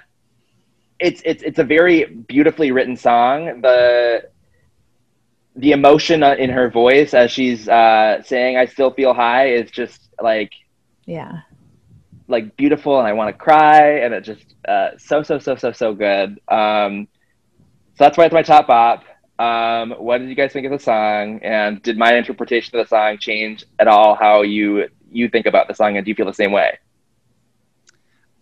[0.99, 4.23] it's it's it's a very beautifully written song the
[5.55, 10.09] the emotion in her voice as she's uh saying i still feel high is just
[10.21, 10.51] like
[11.05, 11.41] Yeah.
[12.27, 15.71] like beautiful and I want to cry and it just uh, so so so so
[15.71, 16.39] so good.
[16.49, 17.07] Um,
[17.95, 19.03] so that's why it's my top bop.
[19.39, 21.39] Um, what did you guys think of the song?
[21.43, 25.67] And did my interpretation of the song change at all how you you think about
[25.67, 25.95] the song?
[25.97, 26.77] And do you feel the same way?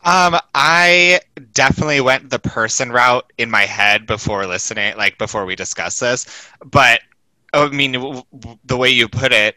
[0.05, 1.21] Um, I
[1.53, 6.25] definitely went the person route in my head before listening, like before we discussed this.
[6.63, 7.01] But
[7.53, 9.55] I mean, w- w- the way you put it,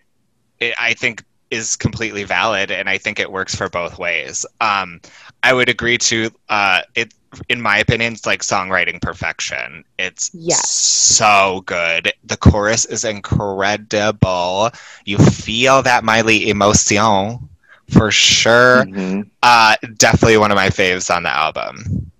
[0.60, 4.46] it, I think is completely valid, and I think it works for both ways.
[4.60, 5.00] Um,
[5.42, 7.14] I would agree to uh, it.
[7.48, 9.84] In my opinion, it's like songwriting perfection.
[9.98, 10.84] It's Yes.
[10.84, 12.12] so good.
[12.24, 14.70] The chorus is incredible.
[15.04, 17.48] You feel that Miley emotion
[17.90, 18.84] for sure.
[18.84, 19.28] Mhm.
[19.42, 22.10] Uh, definitely one of my faves on the album.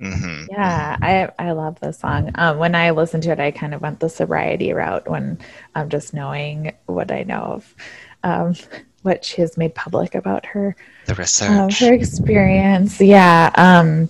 [0.00, 2.30] hmm Yeah, I I love this song.
[2.34, 5.38] Um, when I listened to it, I kind of went the sobriety route when
[5.74, 7.74] I'm just knowing what I know of
[8.22, 8.54] um,
[9.02, 10.76] what she has made public about her
[11.06, 11.78] The um, research.
[11.80, 13.00] her experience.
[13.00, 13.50] Yeah.
[13.56, 14.08] Um,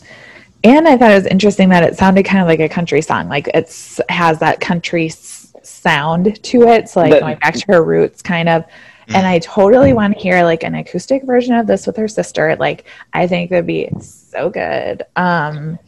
[0.62, 3.28] and I thought it was interesting that it sounded kind of like a country song.
[3.28, 6.88] Like it's has that country s- sound to it.
[6.88, 8.64] So like But- going back to her roots, kind of.
[9.08, 9.14] Mm.
[9.16, 12.56] And I totally want to hear like an acoustic version of this with her sister.
[12.56, 15.02] Like I think that'd be so good.
[15.16, 15.78] Um,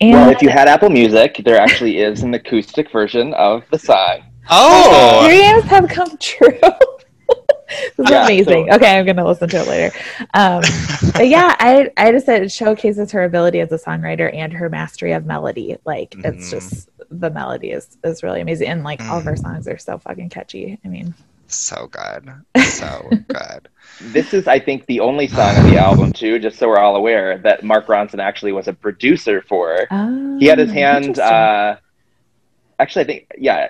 [0.00, 3.78] and Well, if you had Apple Music, there actually is an acoustic version of the
[3.78, 4.22] song.
[4.50, 6.58] oh, dreams have come true.
[7.96, 8.68] this is Yeah, amazing.
[8.70, 9.96] so- okay, I'm gonna listen to it later.
[10.34, 10.62] Um,
[11.14, 14.68] but yeah, I I just said it showcases her ability as a songwriter and her
[14.68, 15.76] mastery of melody.
[15.84, 16.50] Like it's Mhm.
[16.50, 19.42] just the melody is is really amazing, and like all of her Mm.
[19.42, 20.78] songs are so fucking catchy.
[20.84, 21.14] I mean,
[21.54, 22.32] so good.
[22.64, 23.68] So good.
[24.00, 26.96] This is, I think, the only song on the album, too, just so we're all
[26.96, 29.86] aware, that Mark Ronson actually was a producer for.
[30.38, 31.76] he had his oh, hand uh
[32.78, 33.68] actually i think yeah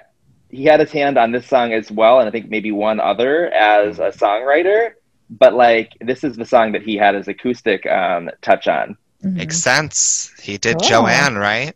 [0.51, 3.47] he had his hand on this song as well, and I think maybe one other
[3.53, 4.93] as a songwriter.
[5.29, 8.97] But like, this is the song that he had his acoustic um, touch on.
[9.25, 9.35] Mhm.
[9.35, 10.33] Makes sense.
[10.41, 10.89] He did Cool.
[10.89, 11.75] Joanne, right?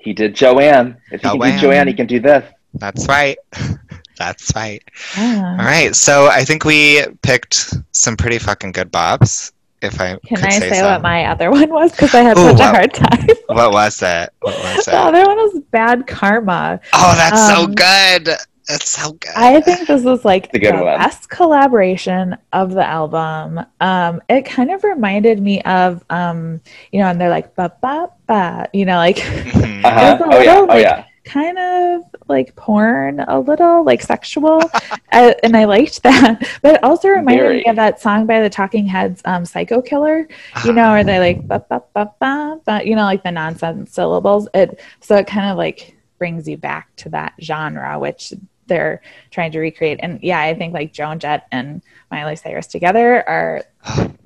[0.00, 0.96] He did Joanne.
[1.12, 2.44] If he can do Joanne, he can do this.
[2.74, 3.38] That's right.
[4.22, 4.82] That's right.
[5.16, 5.58] Yeah.
[5.58, 5.94] All right.
[5.94, 9.52] So I think we picked some pretty fucking good bobs.
[9.82, 10.84] If I Can could I say, say so.
[10.84, 11.90] what my other one was?
[11.90, 13.28] Because I had Ooh, such a hard time.
[13.48, 14.32] What was that?
[14.40, 14.92] What was that?
[14.92, 16.80] the other one was Bad Karma.
[16.94, 18.28] Oh, that's so Um, good.
[18.68, 19.30] That's so good.
[19.34, 20.84] I think this is like It's the one.
[20.94, 23.60] best collaboration of the album.
[23.80, 26.60] Um, it kind of reminded me of, um,
[26.92, 29.16] you know, and they're like ba ba ba, you know, like
[29.54, 29.84] Mhm.
[29.84, 29.98] Uh-huh.
[29.98, 30.62] There's a Oh yeah.
[30.62, 31.04] little, Oh yeah.
[31.24, 34.60] Kind of like porn, a little like sexual,
[35.12, 36.42] I, and I liked that.
[36.62, 37.56] But it also reminded Very.
[37.58, 40.28] me of that song by the Talking Heads, um, "Psycho Killer."
[40.64, 43.92] You know, where they like ba ba ba ba, ba you know, like the nonsense
[43.92, 44.48] syllables.
[44.54, 48.32] It so it kind of like brings you back to that genre, which
[48.66, 49.98] they're trying to recreate.
[50.02, 53.64] And yeah, I think like Joan Jett and Miley Cyrus together are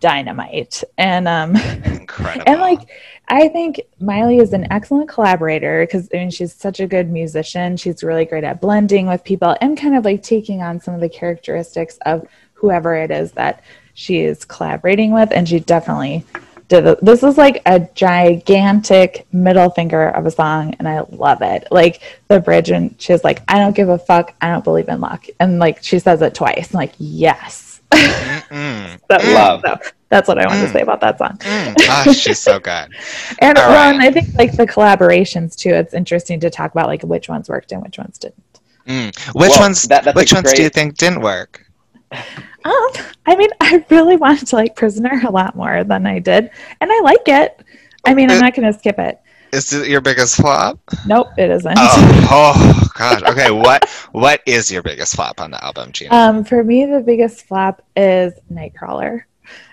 [0.00, 0.82] dynamite.
[0.98, 2.44] And um, incredible.
[2.46, 2.88] and like
[3.28, 7.76] I think Miley is an excellent collaborator because I mean she's such a good musician.
[7.76, 11.00] She's really great at blending with people and kind of like taking on some of
[11.00, 13.62] the characteristics of whoever it is that
[13.94, 15.30] she is collaborating with.
[15.32, 16.24] And she definitely
[16.70, 16.86] did.
[16.86, 17.04] it.
[17.04, 21.68] This is like a gigantic middle finger of a song, and I love it.
[21.70, 24.34] Like the bridge, and she's like, "I don't give a fuck.
[24.40, 26.72] I don't believe in luck," and like she says it twice.
[26.72, 27.69] I'm like, yes.
[27.92, 28.98] Mm-mm.
[29.08, 29.62] That- Love.
[29.64, 30.66] so that's what I wanted Mm.
[30.66, 31.36] to say about that song.
[31.40, 31.74] Mm.
[32.06, 32.88] Oh, she's so good.
[33.40, 33.94] And All well, right.
[33.94, 35.70] and I think like the collaborations too.
[35.70, 38.42] It's interesting to talk about like which ones worked and which ones didn't.
[38.86, 39.16] Mm.
[39.34, 39.82] Which Well, ones?
[39.84, 41.66] that- which ones do you think didn't work?
[42.12, 42.88] Um,
[43.26, 46.90] I mean, I really wanted to like Prisoner a lot more than I did, and
[46.92, 47.60] I like it.
[48.04, 49.20] I mean, I'm not going to skip it.
[49.52, 50.78] Is it your biggest flop?
[51.06, 51.74] Nope, it isn't.
[51.76, 53.22] Oh, oh God.
[53.24, 56.14] Okay, what what is your biggest flop on the album, Gina?
[56.14, 59.22] Um, for me, the biggest flop is Nightcrawler.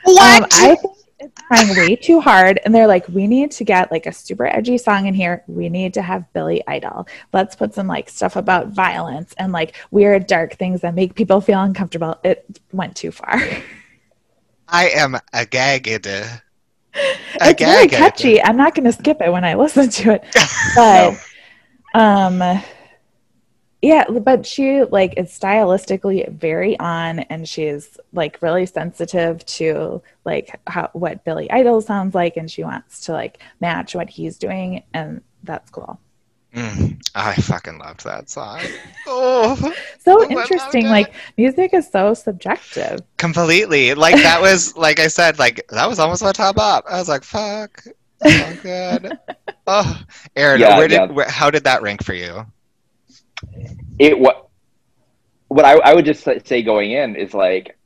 [0.05, 0.79] Um, I think
[1.19, 4.45] it's trying way too hard, and they're like, we need to get like a super
[4.45, 5.43] edgy song in here.
[5.47, 7.07] We need to have Billy Idol.
[7.33, 11.41] Let's put some like stuff about violence and like weird, dark things that make people
[11.41, 12.17] feel uncomfortable.
[12.23, 13.41] It went too far.
[14.67, 16.07] I am a gagged.
[16.97, 18.41] It's very catchy.
[18.41, 20.23] I'm not going to skip it when I listen to it,
[20.75, 21.17] but
[21.93, 22.61] um,
[23.81, 24.05] yeah.
[24.09, 30.89] But she like is stylistically very on, and she's like really sensitive to like how
[30.93, 35.21] what Billy Idol sounds like, and she wants to like match what he's doing, and
[35.43, 35.99] that's cool.
[36.55, 38.59] Mm, I fucking loved that song.
[39.09, 39.55] Oh,
[39.99, 40.87] So Oh, I interesting.
[40.87, 42.99] Like music is so subjective.
[43.17, 43.93] completely.
[43.93, 45.39] Like that was like I said.
[45.39, 46.85] Like that was almost my top up.
[46.89, 47.83] I was like, fuck.
[48.25, 49.17] So good.
[49.69, 50.01] Oh,
[50.37, 51.05] Aaron, Yeah, where did yeah.
[51.07, 52.45] where, how did that rank for you?
[53.99, 54.47] it what
[55.49, 57.77] what I, I would just say going in is like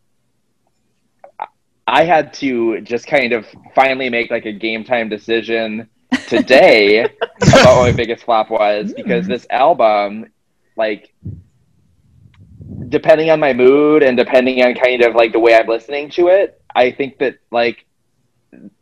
[1.88, 3.46] I had to just kind of
[3.76, 5.90] finally make like a game time decision
[6.28, 7.18] today about
[7.78, 10.26] what my biggest flop was because this album
[10.76, 11.14] like
[12.90, 16.28] depending on my mood and depending on kind of like the way I'm listening to
[16.28, 17.86] it I think that like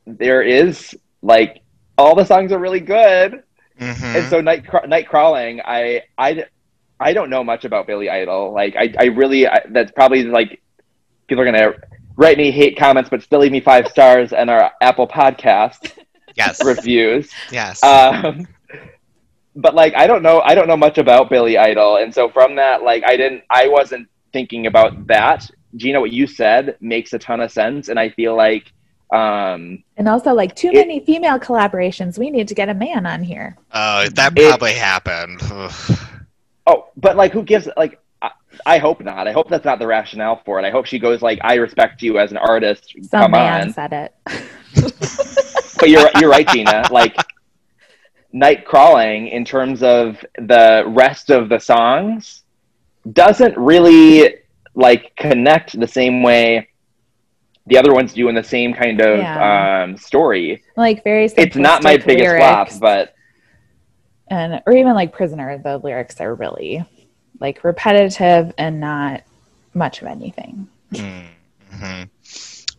[0.06, 1.62] there is like
[1.98, 3.44] all the songs are really good.
[3.80, 4.16] Mhm.
[4.16, 6.46] and so night night crawling I I
[7.00, 8.52] I don't know much about Billy Idol.
[8.54, 10.62] Like I I really I, that's probably like
[11.28, 11.72] people are gonna
[12.18, 15.94] write me hate comments but still leave me five stars and our Apple Podcast
[16.36, 17.84] yes, reviews yes.
[17.84, 18.48] um
[19.56, 22.56] but like I don't know I don't know much about Billy Idol and so from
[22.56, 27.20] that like I didn't I wasn't thinking about that Gina what you said makes a
[27.20, 28.72] ton of sense and I feel like
[29.12, 32.20] um And also, like, too It- many female collaborations.
[32.20, 33.58] We need to get a man on here.
[33.74, 35.42] oh, that it- probably happened.
[35.52, 35.98] Ugh.
[36.68, 37.68] Oh, but like, who gives?
[37.76, 38.30] Like, I,
[38.68, 39.28] I hope not.
[39.28, 40.64] I hope that's not the rationale for it.
[40.66, 43.74] I hope she goes like, "I respect you as an artist." Some Come man on,
[43.74, 44.14] said it.
[45.80, 46.84] but you're you're right, Gina.
[46.92, 47.16] Like,
[48.32, 52.44] night crawling in terms of the rest of the songs
[53.14, 54.36] doesn't really
[54.76, 56.68] like connect the same way
[57.66, 59.84] the other ones do in the same kind of Yeah.
[59.84, 60.64] um, story.
[60.76, 61.26] like very.
[61.26, 63.14] It's not my simplistic biggest flop, but
[64.28, 66.84] and or even like prisoner the lyrics are really
[67.40, 69.24] like repetitive and not
[69.74, 72.04] much of anything Mm-hmm.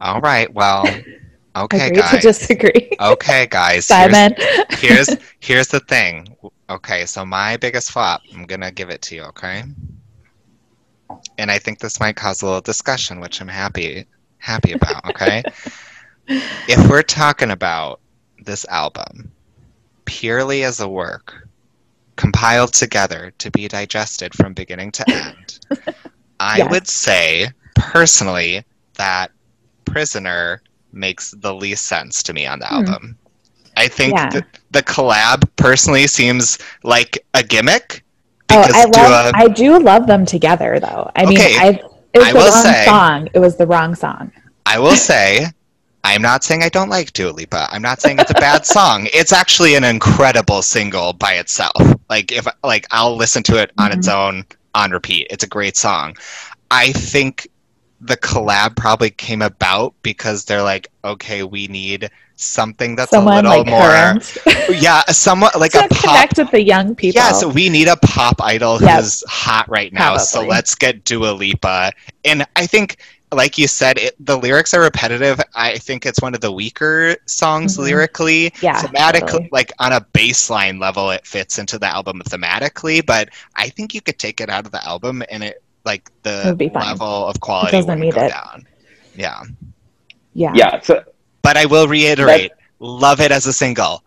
[0.00, 0.52] All right.
[0.52, 0.84] Well,
[1.56, 3.88] okay, agree to disagree Okay, guys.
[3.92, 4.34] Here's, simon
[4.70, 6.36] here's here's the thing.
[6.68, 8.22] Okay, so my biggest flop.
[8.34, 9.22] I'm gonna give it to you.
[9.24, 9.64] Okay.
[11.38, 14.06] And I think this might cause a little discussion, which I'm happy
[14.38, 15.04] happy about.
[15.06, 15.44] Okay.
[16.66, 18.00] if we're talking about
[18.44, 19.32] this album
[20.04, 21.48] purely as a work,
[22.16, 25.58] compiled together to be digested from beginning to end,
[26.40, 26.70] I Yes.
[26.70, 28.64] would say personally
[28.96, 29.32] that
[29.84, 32.74] Prisoner makes the least sense to me on the Hmm.
[32.74, 33.16] album.
[33.76, 34.28] I think Yeah.
[34.30, 38.04] the, the collab personally seems like a gimmick.
[38.50, 39.34] Oh, Because I love.
[39.36, 41.10] I do love them together, though.
[41.16, 41.80] I mean, Okay, I
[42.12, 43.28] it was I the wrong say- song.
[43.32, 44.32] It was the wrong song.
[44.66, 45.46] I will say,
[46.02, 47.68] I'm not saying I don't like Dua Lipa.
[47.70, 49.06] I'm not saying it's a bad song.
[49.12, 51.76] It's actually an incredible single by itself.
[52.08, 55.26] Like if like I'll listen to it on its own on repeat.
[55.30, 56.16] It's a great song.
[56.70, 57.48] I think
[58.00, 63.48] the collab probably came about because they're like, okay, we need something that's Someone a
[63.50, 67.20] little like more yeah, somewhat like to a pop connect with the young people.
[67.20, 70.16] yeah, so we need a pop idol who's hot right now.
[70.16, 71.92] So let's get Dua Lipa.
[72.24, 72.96] And I think,
[73.32, 75.38] like you said, it, the lyrics are repetitive.
[75.54, 77.82] I think it's one of the weaker songs Mhm.
[77.84, 78.54] lyrically.
[78.62, 79.48] Yeah, Thematically, totally.
[79.52, 83.04] like on a baseline level, it fits into the album thematically.
[83.04, 86.36] But I think you could take it out of the album and it, like, the
[86.44, 86.86] would be fine.
[86.88, 88.30] level of quality doesn't wouldn't need go it.
[88.36, 88.66] down.
[89.14, 89.42] Yeah.
[90.32, 90.52] yeah.
[90.54, 90.80] Yeah.
[90.80, 91.02] So
[91.42, 94.02] But I will reiterate love it as a single.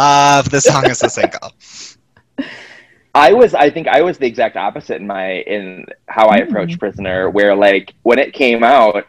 [0.00, 1.52] love the song as a single.
[3.14, 6.48] I was I think I was the exact opposite in my in how I Mm.
[6.48, 9.06] approached Prisoner, where like when it came out,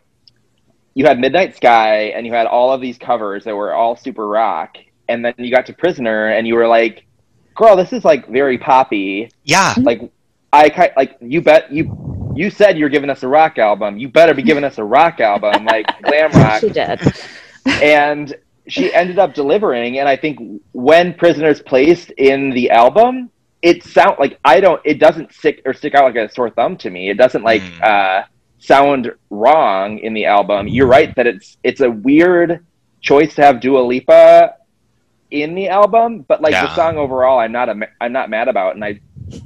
[0.95, 4.27] you had Midnight Sky and you had all of these covers that were all super
[4.27, 7.05] rock, and then you got to Prisoner and you were like,
[7.55, 9.73] "Girl, this is like very poppy." Yeah.
[9.77, 10.01] Like
[10.53, 13.97] I ki- like you bet you you said you're giving us a rock album.
[13.97, 16.61] You better be giving us a rock album, like glam rock.
[16.61, 16.99] She did.
[17.81, 18.33] and
[18.67, 20.39] she ended up delivering and i think
[20.71, 23.29] when prisoners placed in the album
[23.61, 26.75] it sound like i don't it doesn't stick or stick out like a sore thumb
[26.77, 27.81] to me it doesn't like Mm.
[27.83, 28.23] uh
[28.59, 32.65] sound wrong in the album you're right that it's it's a weird
[33.01, 34.55] choice to have Dua Lipa
[35.31, 38.73] in the album but like the song overall i'm not a, i'm not mad about
[38.75, 38.99] and i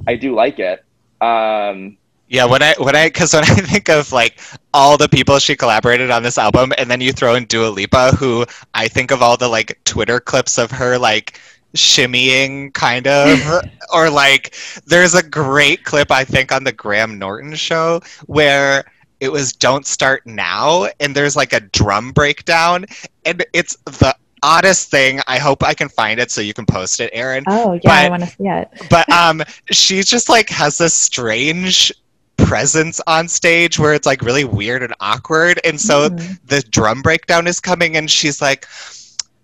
[0.06, 0.84] i do like it
[1.26, 1.96] um
[2.28, 4.40] Yeah, when I when I because when I think of like
[4.72, 8.12] all the people she collaborated on this album, and then you throw in Dua Lipa,
[8.16, 11.40] who I think of all the like Twitter clips of her like
[11.74, 13.40] shimmying kind of,
[13.92, 14.54] or like
[14.86, 18.84] there's a great clip I think on the Graham Norton show where
[19.20, 22.86] it was "Don't Start Now," and there's like a drum breakdown,
[23.24, 25.20] and it's the oddest thing.
[25.26, 28.02] I hope I can find it so you can post it, Aaron Oh yeah, I
[28.04, 28.68] But- want to see it.
[28.90, 31.92] but um she just like has this strange
[32.36, 36.38] presence on stage where it's like really weird and awkward and so Mm.
[36.46, 38.66] the drum breakdown is coming and she's like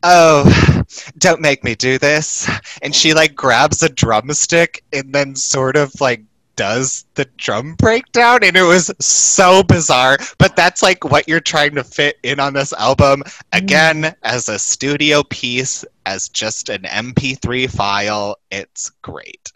[0.03, 0.82] oh
[1.18, 2.51] don't make me do this
[2.82, 6.22] and she like grabs a drumstick and then sort of like
[6.57, 10.18] does the drum breakdown and it was so bizarre.
[10.38, 13.22] But that's like what you're trying to fit in on this album.
[13.53, 19.53] Again as a studio piece as just an mp3 file it's great.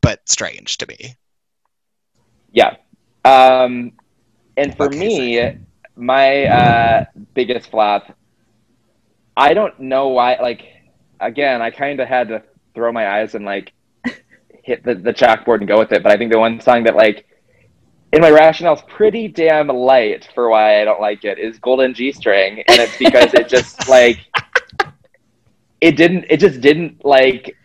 [0.00, 1.16] But strange to me.
[2.52, 2.76] Yeah.
[3.24, 3.92] Um,
[4.56, 5.58] and for Okay, me,
[5.96, 8.16] my uh, biggest flop,
[9.36, 10.38] I don't know why.
[10.40, 10.62] Like,
[11.20, 12.42] again, I kind of had to
[12.74, 13.72] throw my eyes and like
[14.68, 16.02] hit the, the chalkboard and go with it.
[16.02, 17.26] But I think the one song that like
[18.12, 21.94] in my rationale is pretty damn light for why I don't like it is Golden
[21.94, 24.18] G String, and it's because it just like
[25.80, 26.26] it didn't.
[26.28, 27.56] It just didn't like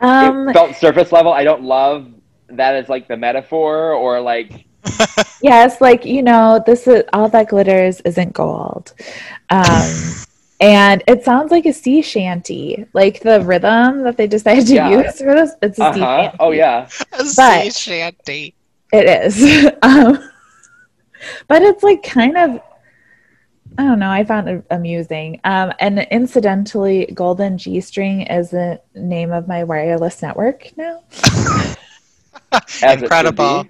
[0.00, 1.32] Um, it felt surface level.
[1.32, 2.12] I don't love
[2.48, 4.66] that as like the metaphor or like
[5.42, 8.94] yes, like you know, this is all that glitters isn't gold.
[9.50, 9.92] Um,
[10.60, 14.90] and it sounds like a sea shanty, like the rhythm that they decided to Yeah.
[14.90, 15.52] use for this.
[15.62, 16.36] It's a uh sea shanty.
[16.40, 16.88] Oh yeah.
[17.12, 18.54] a But- sea shanty
[18.92, 19.72] It is.
[19.82, 20.30] um,
[21.46, 22.60] but it's like kind of,
[23.76, 25.40] I don't know, I found it amusing.
[25.44, 31.02] Um, and incidentally, Golden G String is the name of my wireless network now.
[31.20, 31.76] As
[32.52, 33.66] it should incredible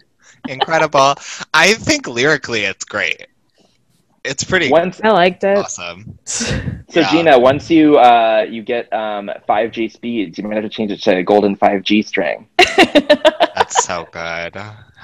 [0.48, 1.14] incredible
[1.52, 3.26] i think lyrically it's great
[4.24, 5.58] it's pretty Once I liked it.
[5.58, 6.54] awesome so
[6.90, 7.10] Yeah.
[7.10, 11.00] Gina, once you uh you get um 5G speeds, you might have to change it
[11.02, 12.48] to a golden 5G string.
[12.58, 14.56] that's so good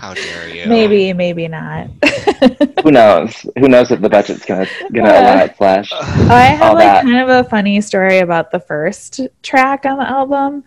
[0.05, 1.89] how dare you maybe, maybe not.
[2.83, 3.47] Who knows?
[3.59, 5.91] Who knows if the budget's gonna gonna allow it flash.
[5.93, 5.99] Oh,
[6.31, 7.05] I have like that.
[7.05, 10.65] kind of a funny story about the first track on the album.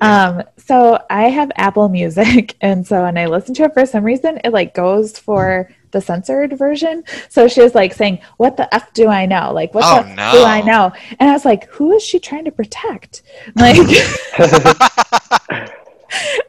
[0.00, 4.02] Um, so I have Apple Music, and so when I listen to it for some
[4.02, 7.02] reason, it like goes for the censored version.
[7.30, 9.52] So she was like saying, "What the f do I know?
[9.54, 12.18] Like, what Oh, the f do I know?" And I was like, "Who is she
[12.18, 13.22] trying to protect?"
[13.56, 13.78] Like,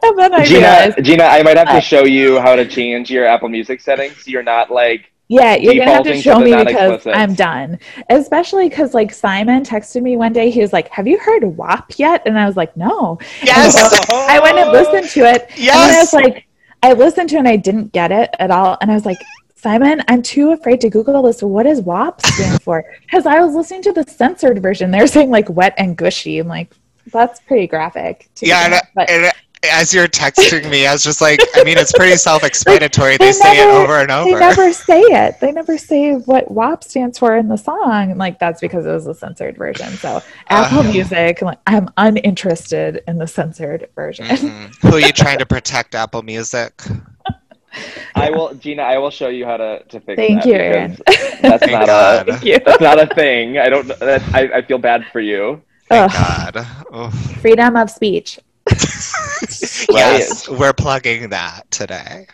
[0.04, 2.68] and then I Gina, realized, Gina, I might have uh, to show you how to
[2.68, 6.40] change your Apple Music settings so you're not like yeah, you're gonna have to show
[6.40, 7.80] me because I'm done.
[8.10, 10.52] Especially because like Simon texted me one day.
[10.52, 13.76] He was like, "Have you heard WAP yet?" And I was like, "No." Yes.
[13.76, 15.50] And so I went and listened to it.
[15.58, 16.46] And then I was like,
[16.86, 18.78] I listened to it and I didn't get it at all.
[18.80, 19.18] And I was like,
[19.56, 21.42] Simon, I'm too afraid to Google this.
[21.42, 22.86] What does WAP stand for?
[23.02, 24.92] Because I was listening to the censored version.
[24.92, 26.38] They're saying like wet and gushy.
[26.38, 26.72] I'm like,
[27.12, 28.30] that's pretty graphic.
[28.36, 29.34] to Yeah, and, and
[29.72, 33.18] as you're texting me, I was just like, I mean, it's pretty self-explanatory.
[33.18, 34.32] They they say it never- over and over.
[34.32, 35.40] they never say it.
[35.40, 38.12] They never say what WAP stands for in the song.
[38.12, 39.90] And, Like that's because it was a censored version.
[39.98, 40.92] So Apple Uh.
[40.92, 44.26] Music, like, I'm uninterested in the censored version.
[44.26, 44.76] Mhm.
[44.82, 45.96] Who are you trying to protect?
[45.96, 46.74] Apple Music.
[48.16, 48.84] I will, Gina.
[48.84, 50.98] I will show you how to, to fix Thank that you, Aaron.
[51.42, 52.30] That's Thank not God.
[52.30, 52.60] a Thank you.
[52.66, 53.58] that's not a thing.
[53.58, 53.88] I don't.
[54.00, 55.62] That, I, I feel bad for you.
[55.90, 56.56] Thank Ugh.
[56.56, 57.14] God.
[57.42, 58.40] Freedom of speech.
[59.92, 62.28] Yes, we're plugging that today.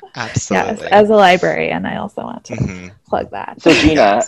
[0.49, 0.87] Yes, Absolutely.
[0.91, 2.91] as a librarian, I also want to Mhm.
[3.07, 3.61] plug that.
[3.61, 4.23] So Gina,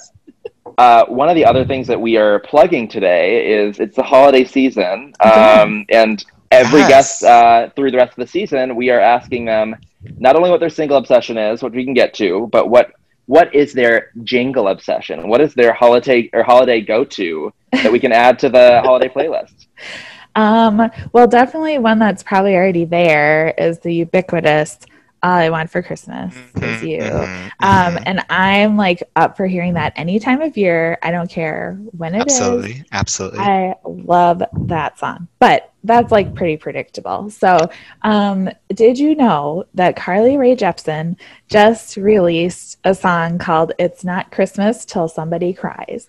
[0.77, 4.43] uh, one of the other things that we are plugging today is it's the holiday
[4.43, 6.87] season, um, and every Yes.
[6.87, 9.75] guest uh, through the rest of the season, we are asking them
[10.19, 12.91] not only what their single obsession is, which we can get to, but what
[13.27, 15.29] what is their jingle obsession?
[15.29, 17.51] What is their holiday or holiday go to
[17.81, 19.67] that we can add to the holiday playlist?
[20.35, 24.79] Um, well, definitely one that's probably already there is the ubiquitous
[25.21, 28.03] "All I Want for Christmas Is Mhm, You." mhm, Um, mhm.
[28.05, 30.97] and I'm like up for hearing that any time of year.
[31.01, 32.33] I don't care when it is.
[32.33, 33.39] absolutely, absolutely.
[33.39, 37.29] I love that song, but that's like pretty predictable.
[37.29, 37.69] So,
[38.01, 41.15] um, did you know that Carly Rae Jepsen
[41.47, 46.07] just released a song called "It's Not Christmas Till Somebody Cries"?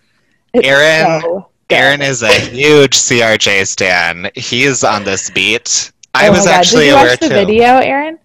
[0.52, 1.48] It's Aaron- so.
[1.70, 4.30] Aaron is a huge CRJ stan.
[4.34, 5.92] He's on this beat.
[6.14, 6.58] I Oh was my God.
[6.58, 7.34] actually Did you watch the too.
[7.34, 8.18] video, Aaron?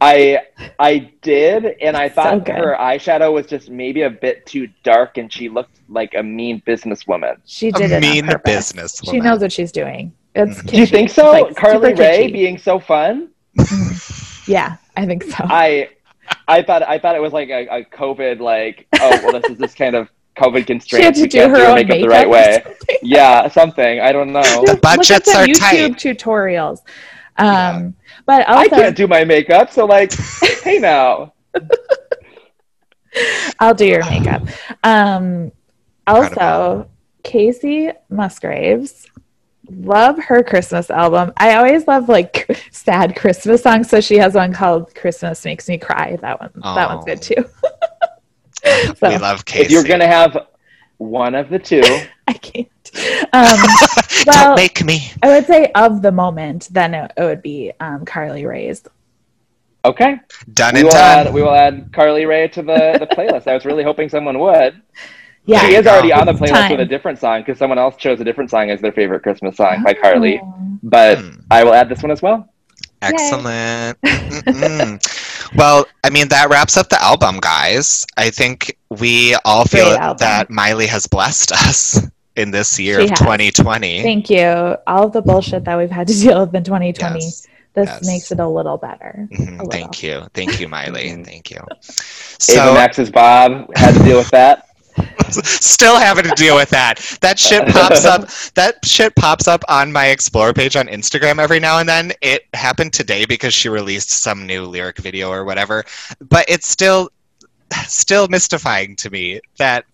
[0.00, 0.40] I
[0.80, 2.56] I did, and I thought good.
[2.56, 6.60] her eyeshadow was just maybe a bit too dark, and she looked like a mean
[6.66, 7.36] businesswoman.
[7.46, 8.72] She A did it mean on purpose.
[8.72, 10.12] business She knows what she's doing.
[10.34, 10.66] It's Mhm.
[10.70, 11.30] Do you think so?
[11.30, 12.32] Like, Carly super Rae kitschy.
[12.32, 13.28] being so fun?
[14.48, 15.36] Yeah, I think so.
[15.38, 15.90] I
[16.48, 19.56] I thought I thought it was like a, a COVID like oh well this is
[19.56, 21.18] this kind of COVID she had constraints.
[21.18, 22.60] to we do her do own makeup makeup the right way.
[22.64, 22.96] something.
[23.02, 24.00] Yeah, something.
[24.00, 24.42] I don't know.
[24.42, 25.96] The budgets Look at budgets some are YouTube tight.
[25.96, 26.78] tutorials.
[27.38, 27.88] Um, Yeah.
[28.24, 30.12] But I can't do my makeup, so like,
[30.62, 31.32] hey now.
[33.58, 34.42] I'll do your makeup.
[34.84, 35.52] Um,
[36.06, 36.88] also,
[37.24, 39.08] Kacey Musgraves.
[39.70, 41.32] Love her Christmas album.
[41.36, 43.88] I always love like sad Christmas songs.
[43.88, 47.44] So she has one called "Christmas Makes Me Cry." That one, that one's good too.
[48.64, 49.60] so we love Kacey.
[49.60, 50.46] If you're gonna have
[50.98, 51.82] one of the two,
[52.28, 52.68] I can't.
[53.32, 53.56] Um,
[54.26, 55.10] well- Don't make me.
[55.22, 58.82] I would say of the moment, then it, it would be um, Carly Rae's.
[59.84, 60.20] okay,
[60.54, 61.26] Done we and will done.
[61.26, 63.46] add we will add Carly Rae to the the playlist.
[63.48, 64.80] I was really hoping someone would.
[65.44, 66.70] Yeah, She is already on the playlist Time.
[66.70, 69.56] with a different song because someone else chose a different song as their favorite Christmas
[69.56, 70.38] song by Carly.
[70.40, 70.54] Oh.
[70.84, 71.30] But Hmm.
[71.50, 72.48] I will add this one as well.
[73.00, 73.98] Excellent.
[75.54, 78.06] Well, I mean, that wraps up the album, guys.
[78.16, 80.16] I think we all feel album.
[80.20, 82.00] that Miley has blessed us
[82.36, 83.18] in this year She of has.
[83.18, 84.02] 2020.
[84.02, 84.76] Thank you.
[84.86, 87.46] All of the bullshit that we've had to deal with in 2020, Yes.
[87.74, 88.06] this yes.
[88.06, 89.28] makes it a little better.
[89.32, 89.62] Mhm.
[89.66, 90.26] A Thank you.
[90.34, 91.10] Thank you, Miley.
[91.10, 91.24] Mhm.
[91.24, 91.58] Thank you.
[91.58, 91.76] Ava
[92.38, 94.66] So, Max's Bob had to deal with that.
[95.30, 96.98] still having to deal with that.
[97.20, 98.28] That shit pops up.
[98.54, 102.12] That shit pops up on my Explore page on Instagram every now and then.
[102.20, 105.84] It happened today because she released some new lyric video or whatever.
[106.20, 107.10] But it's still,
[107.86, 109.84] still mystifying to me that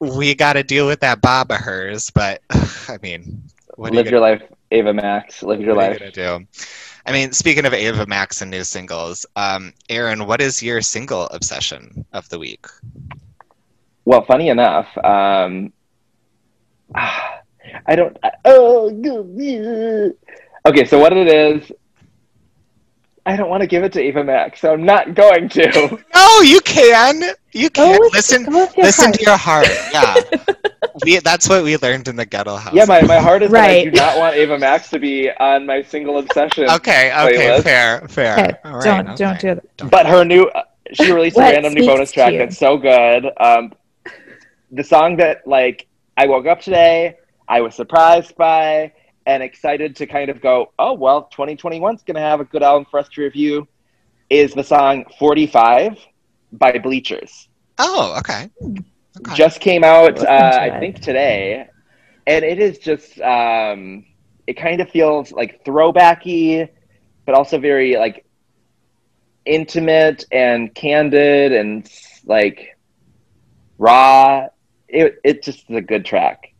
[0.00, 2.10] we got to deal with that bob of hers.
[2.10, 3.42] But I mean,
[3.76, 5.42] what are you Live your life, Ava Max.
[5.42, 5.98] Live your you life.
[5.98, 6.46] gonna do?
[7.06, 11.26] I mean, speaking of Ava Max and new singles, um, Aaron, what is your single
[11.26, 12.66] obsession of the week?
[14.04, 15.72] Well, funny enough, um,
[16.94, 18.16] I don't.
[18.22, 18.90] I, oh,
[20.66, 20.84] okay.
[20.84, 21.72] So what it is,
[23.26, 25.98] I don't want to give it to Ava Max, so I'm not going to.
[26.14, 27.22] No, you can.
[27.52, 28.44] You can with- listen.
[28.44, 29.14] go with your listen heart.
[29.14, 29.68] to your heart.
[29.92, 30.14] Yeah,
[31.04, 32.74] we, that's what we learned in the ghetto house.
[32.74, 35.64] yeah, my, my heart is that I do not want Ava Max to be on
[35.64, 36.68] my single obsession.
[36.68, 37.62] Okay, okay, playlist.
[37.62, 38.32] fair, fair.
[38.34, 39.90] Okay, All right, don't don't do that.
[39.90, 40.50] But her new,
[40.92, 42.38] she released a random new bonus track you?
[42.38, 43.30] that's so good.
[43.38, 43.72] Um,
[44.74, 47.16] the song that like I woke up today,
[47.48, 48.92] I was surprised by
[49.26, 52.62] and excited to kind of go, oh well, 2021 is going to have a good
[52.62, 53.66] album for us to review.
[54.30, 55.98] Is the song 45
[56.52, 57.48] by Bleachers?
[57.78, 58.50] Oh, okay.
[58.62, 59.34] okay.
[59.34, 61.68] Just came out, uh, I think today,
[62.26, 64.04] and it is just um,
[64.46, 66.68] it kind of feels like throwbacky,
[67.26, 68.24] but also very like
[69.44, 71.90] intimate and candid and
[72.24, 72.76] like
[73.78, 74.48] raw.
[74.94, 76.52] It it just is a good track.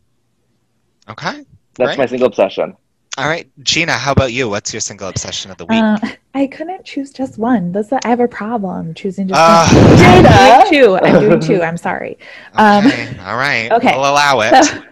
[1.09, 1.45] Okay.
[1.75, 1.97] That's Right.
[1.97, 2.75] my single obsession.
[3.17, 3.93] All right, Gina.
[3.93, 4.49] How about you?
[4.49, 5.81] What's your single obsession of the week?
[5.81, 5.97] Um,
[6.33, 7.71] I couldn't choose just one.
[7.71, 9.69] That's a, I have a problem choosing just Ah.
[9.73, 9.97] one.
[9.97, 10.31] Jada.
[10.35, 10.97] I'm doing two.
[10.97, 11.63] I'm doing two.
[11.63, 12.17] I'm sorry.
[12.55, 13.17] um, okay.
[13.25, 13.71] All right.
[13.71, 13.93] okay.
[13.93, 14.65] We'll allow it.
[14.65, 14.83] So,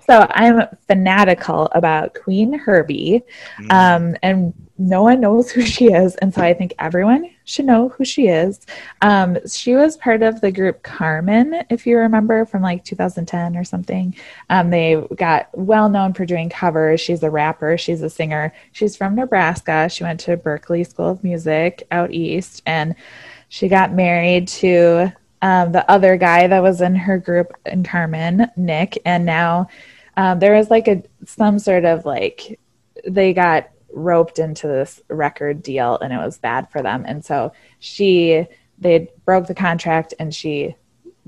[0.06, 3.22] so I'm fanatical about Qveen Herby,
[3.60, 3.72] Mm.
[3.72, 7.88] um, and no one knows who she is, and so I think everyone should know
[7.90, 8.60] who she is.
[9.02, 13.64] Um, she was part of the group Karmin, if you remember, from like 2010 or
[13.64, 14.14] something.
[14.50, 17.00] Um, they got well known for doing covers.
[17.00, 17.78] She's a rapper.
[17.78, 18.52] She's a singer.
[18.72, 19.88] She's from Nebraska.
[19.88, 22.94] She went to Berklee School of Music out east, and
[23.48, 25.12] she got married to
[25.42, 29.68] um, the other guy that was in her group in Karmin, Nick, and now
[30.16, 32.58] um, there was like a some sort of like
[33.06, 37.52] they got roped into this record deal and it was bad for them, and so
[37.78, 38.46] she
[38.78, 40.76] they broke the contract and she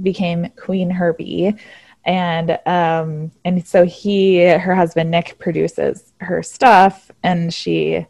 [0.03, 1.57] became Qveen Herby,
[2.05, 8.07] and um and so he her husband Nick produces her stuff and she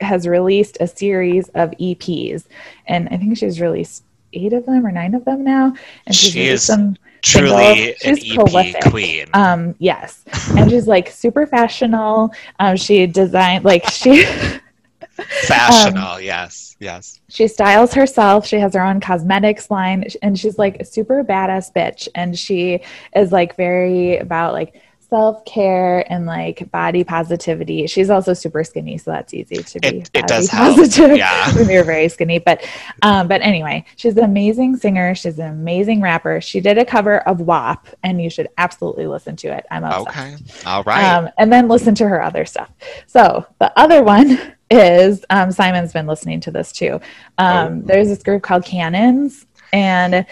[0.00, 2.46] has released a series of EPs
[2.86, 5.74] and I think she's released eight of them or nine of them now.
[6.06, 8.82] And she's She is some Truly an She's prolific.
[8.90, 9.26] queen.
[9.32, 10.24] um yes
[10.56, 14.24] and she's like super fashionable um she designed like she
[15.46, 16.20] Fashionable.
[16.20, 16.76] yes.
[16.80, 17.20] Yes.
[17.28, 21.72] she styles herself she has her own cosmetics line and she's like a super badass
[21.72, 22.80] bitch and she
[23.14, 24.80] is like very about like
[25.12, 30.10] self-care and like body positivity she's also super skinny so that's easy to be It-
[30.14, 30.76] it does help.
[30.76, 31.52] positive Yeah.
[31.56, 32.66] when you're very skinny but
[33.02, 37.18] um but anyway she's an amazing singer she's an amazing rapper she did a cover
[37.28, 40.36] of WAP and you should absolutely listen to it i'm obsessed Okay.
[40.66, 41.04] All right.
[41.12, 42.70] um, and then listen to her other stuff.
[43.06, 44.38] So the other one
[44.70, 47.00] is um, Simon's been listening to this too.
[47.38, 47.82] Um, Oh.
[47.86, 50.24] There's this group called Cannons, and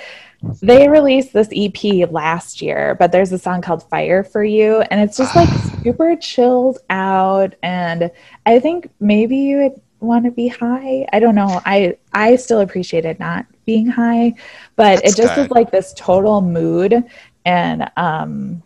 [0.63, 2.97] they released this EP last year.
[2.99, 5.49] But there's a song called "Fire for You," and it's just like
[5.83, 7.55] super chilled out.
[7.63, 8.11] And
[8.47, 11.07] I think maybe you would want to be high.
[11.13, 11.61] I don't know.
[11.67, 14.35] I I still appreciated not being high,
[14.77, 15.45] but That's it just good.
[15.47, 17.05] is like this total mood
[17.45, 18.63] and um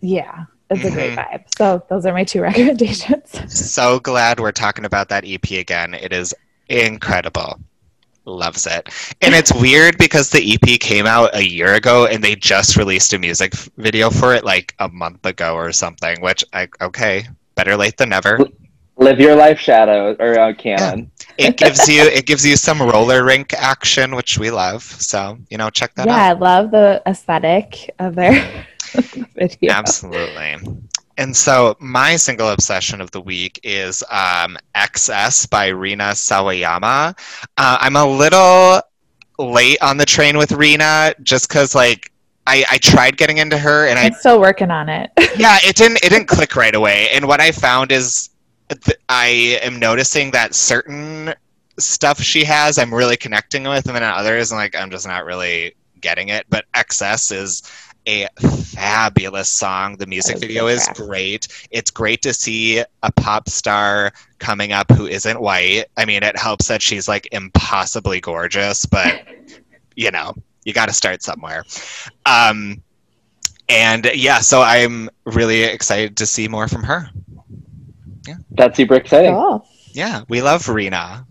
[0.00, 1.16] yeah it's a great Mhm.
[1.16, 5.94] vibe so those are my two recommendations so glad we're talking about that EP again.
[5.94, 6.34] It is
[6.68, 7.58] incredible.
[8.26, 8.88] Loves it.
[9.22, 13.12] And it's weird because the EP came out a year ago and they just released
[13.12, 17.76] a music video for it like a month ago or something, which I okay, better
[17.76, 18.40] late than never.
[18.98, 21.10] Live your life, Shadow or uh, Canon.
[21.38, 24.82] It gives you it gives you some roller rink action, which we love.
[24.82, 26.36] So, you know, check that yeah out.
[26.36, 28.66] i love the aesthetic of their
[29.34, 30.56] video Absolutely.
[31.18, 37.18] And so my single obsession of the week is um, XS by Rina Sawayama.
[37.56, 38.82] Uh, I'm a little
[39.38, 42.12] late on the train with Rina just because like
[42.46, 45.10] I, I tried getting into her and I i'm still working on it.
[45.38, 47.08] Yeah it didn't it didn't click right away.
[47.10, 48.30] And what I found is
[48.68, 51.34] th- I am noticing that certain
[51.78, 55.24] stuff she has I'm really connecting with and then others I'm like I'm just not
[55.26, 56.46] really getting it.
[56.48, 57.62] But XS is
[58.06, 60.96] a fabulous song the music That is a video is track.
[60.96, 66.22] great it's great to see a pop star coming up who isn't white I mean
[66.22, 69.26] it helps that she's like impossibly gorgeous but
[69.96, 70.34] you know
[70.64, 71.64] you got to start somewhere
[72.26, 72.82] um
[73.68, 77.08] and yeah so i'm really excited to see more from her
[78.26, 78.36] Yeah.
[78.52, 79.32] That's super exciting.
[79.32, 79.66] cool.
[79.92, 81.26] yeah we love Rina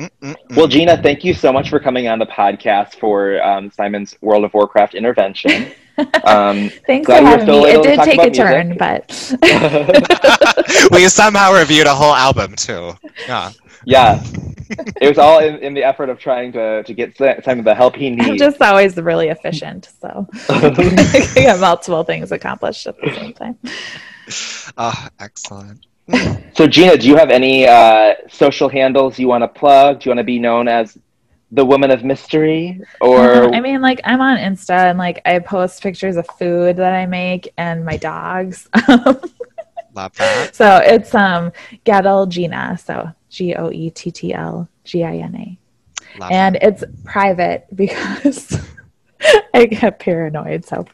[0.00, 0.56] Mm-mm-mm.
[0.56, 4.44] Well, Gina, thank you so much for coming on the podcast for um, Simon's World
[4.44, 5.72] of Warcraft intervention.
[6.24, 8.68] Um, thanks Glad for we were having still me it did take a about turn
[8.68, 8.78] music.
[8.78, 12.92] but we somehow reviewed a whole album too
[13.28, 13.50] yeah
[13.84, 14.22] yeah,
[15.00, 17.74] it was all in, in the effort of trying to, to get Si- Simon the
[17.74, 18.38] help he i'm needs.
[18.38, 20.70] just always really efficient so i
[21.34, 23.58] get multiple things accomplished at the same time
[24.78, 25.84] oh excellent
[26.54, 30.00] so, Gina, do you have any uh, social handles you want to plug?
[30.00, 30.98] Do you want to be known as
[31.50, 32.80] the woman of mystery?
[33.00, 36.76] Or Um, I mean, like I'm on Insta and like I post pictures of food
[36.76, 38.68] that I make and my dogs.
[39.92, 41.52] love that so it's um
[41.84, 45.58] Goettl Gina, so G O E T T L G I N A,
[46.18, 48.58] love and it's private because
[49.54, 50.64] I get paranoid.
[50.64, 50.86] So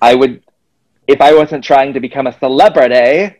[0.00, 0.42] I would,
[1.06, 3.36] if I wasn't trying to become a celebrity,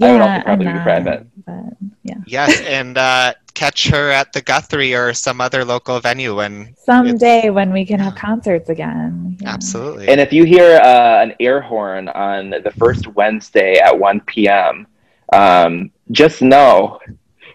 [0.00, 1.26] I would also yeah, I'm probably be not, private.
[1.46, 1.64] but
[2.02, 6.74] yeah, yes and uh catch her at the guthrie or some other local venue when
[6.78, 9.36] someday when we can have concerts again.
[9.40, 9.50] yeah.
[9.50, 14.20] absolutely And if you hear uh, an air horn on the first Wednesday at 1
[14.20, 14.86] p.m.,
[15.32, 17.00] um, just know,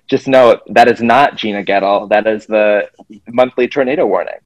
[0.07, 2.07] just know that is not Gina Goettl.
[2.09, 2.89] That is the
[3.27, 4.35] monthly tornado warning.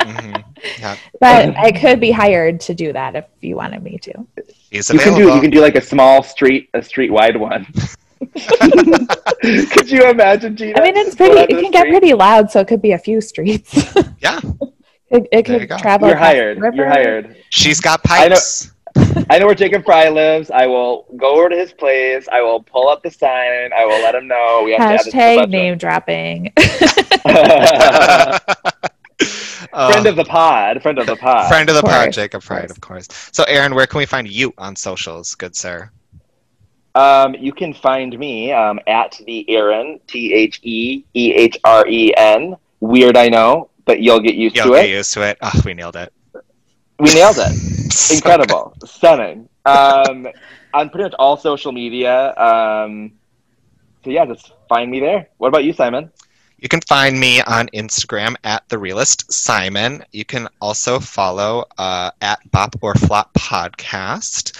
[0.00, 0.42] Mhm.
[0.80, 4.26] Yeah, But I could be hired to do that if you wanted me to.
[4.70, 5.30] He's You can available.
[5.30, 7.66] do you can do like a small street a street wide one.
[9.70, 10.78] Could you imagine, Gina?
[10.78, 11.38] I mean, it's pretty.
[11.40, 11.90] It the can get street?
[11.92, 13.72] pretty loud, so it could be a few streets.
[14.20, 14.38] Yeah.
[15.08, 15.78] it, it There you could go.
[15.78, 16.08] travel.
[16.08, 16.74] You're across the hired.
[16.76, 17.36] You're hired.
[17.48, 18.72] She's got I know- pipes.
[19.30, 20.50] I know where Jacob Frey lives.
[20.50, 22.28] I will go over to his place.
[22.30, 23.72] I will pull up the sign.
[23.72, 24.62] I will let him know.
[24.64, 25.50] We have to add this to the Hashtag budget.
[25.50, 26.52] name dropping.
[29.72, 30.82] Uh, friend of the pod.
[30.82, 31.48] Friend of the pod.
[31.52, 32.70] friend of the Of pod, course, Jacob of Pride, course.
[32.72, 33.08] of course.
[33.32, 35.90] So, Aaron, where can we find you on socials, good sir?
[36.94, 41.86] Um, you can find me um, at the Aaron T H E E H R
[41.86, 42.56] E N.
[42.80, 44.90] Weird, I know, but you'll get used You'll to get it.
[44.90, 45.38] used to it.
[45.42, 46.12] Oh, we nailed it.
[46.98, 47.52] We nailed it.
[47.90, 49.48] So Incredible, stunning.
[49.66, 50.28] Um,
[50.72, 52.32] on pretty much all social media.
[52.36, 53.12] Um,
[54.04, 55.28] so yeah, just find me there.
[55.38, 56.12] What about you, Simon?
[56.60, 60.04] You can find me on Instagram at the realist Simon.
[60.12, 64.52] You can also follow uh, at Bop or Flop Podcast.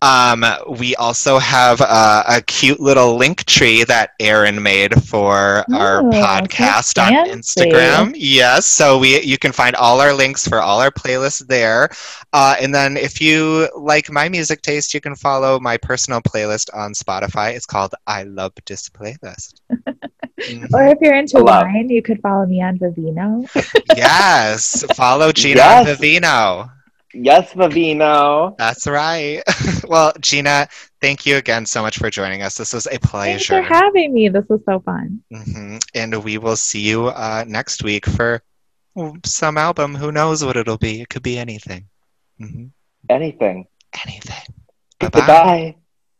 [0.00, 0.44] Um,
[0.78, 6.12] we also have uh, a cute little link tree that Aaron made for our Ooh,
[6.12, 7.12] so podcast on.
[7.28, 8.12] Instagram.
[8.14, 11.88] Yes, so we you can find all our links for all our playlists there.
[12.32, 16.70] Uh, and then if you like my music taste, you can follow my personal playlist
[16.72, 17.54] on Spotify.
[17.54, 19.60] It's called I Love This Playlist.
[20.46, 20.68] Mhm.
[20.72, 23.48] or if you're into wine, you could follow me on Vivino.
[23.96, 25.86] yes, follow Gina Yes.
[25.88, 26.70] and Vivino.
[27.14, 28.56] Yes, Vivino.
[28.58, 29.42] That's right.
[29.88, 30.68] well, Gina,
[31.00, 32.56] thank you again so much for joining us.
[32.56, 33.54] This was a pleasure.
[33.54, 34.28] Thanks for having me.
[34.28, 35.22] This was so fun.
[35.32, 38.42] hmm And we will see you uh, next week for
[39.24, 39.94] some album.
[39.94, 41.00] Who knows what it'll be?
[41.00, 41.86] It could be anything.
[42.38, 42.66] hmm
[43.08, 43.66] Anything.
[44.06, 44.54] Anything.
[45.00, 45.20] Bye bye.
[45.20, 45.76] Goodbye.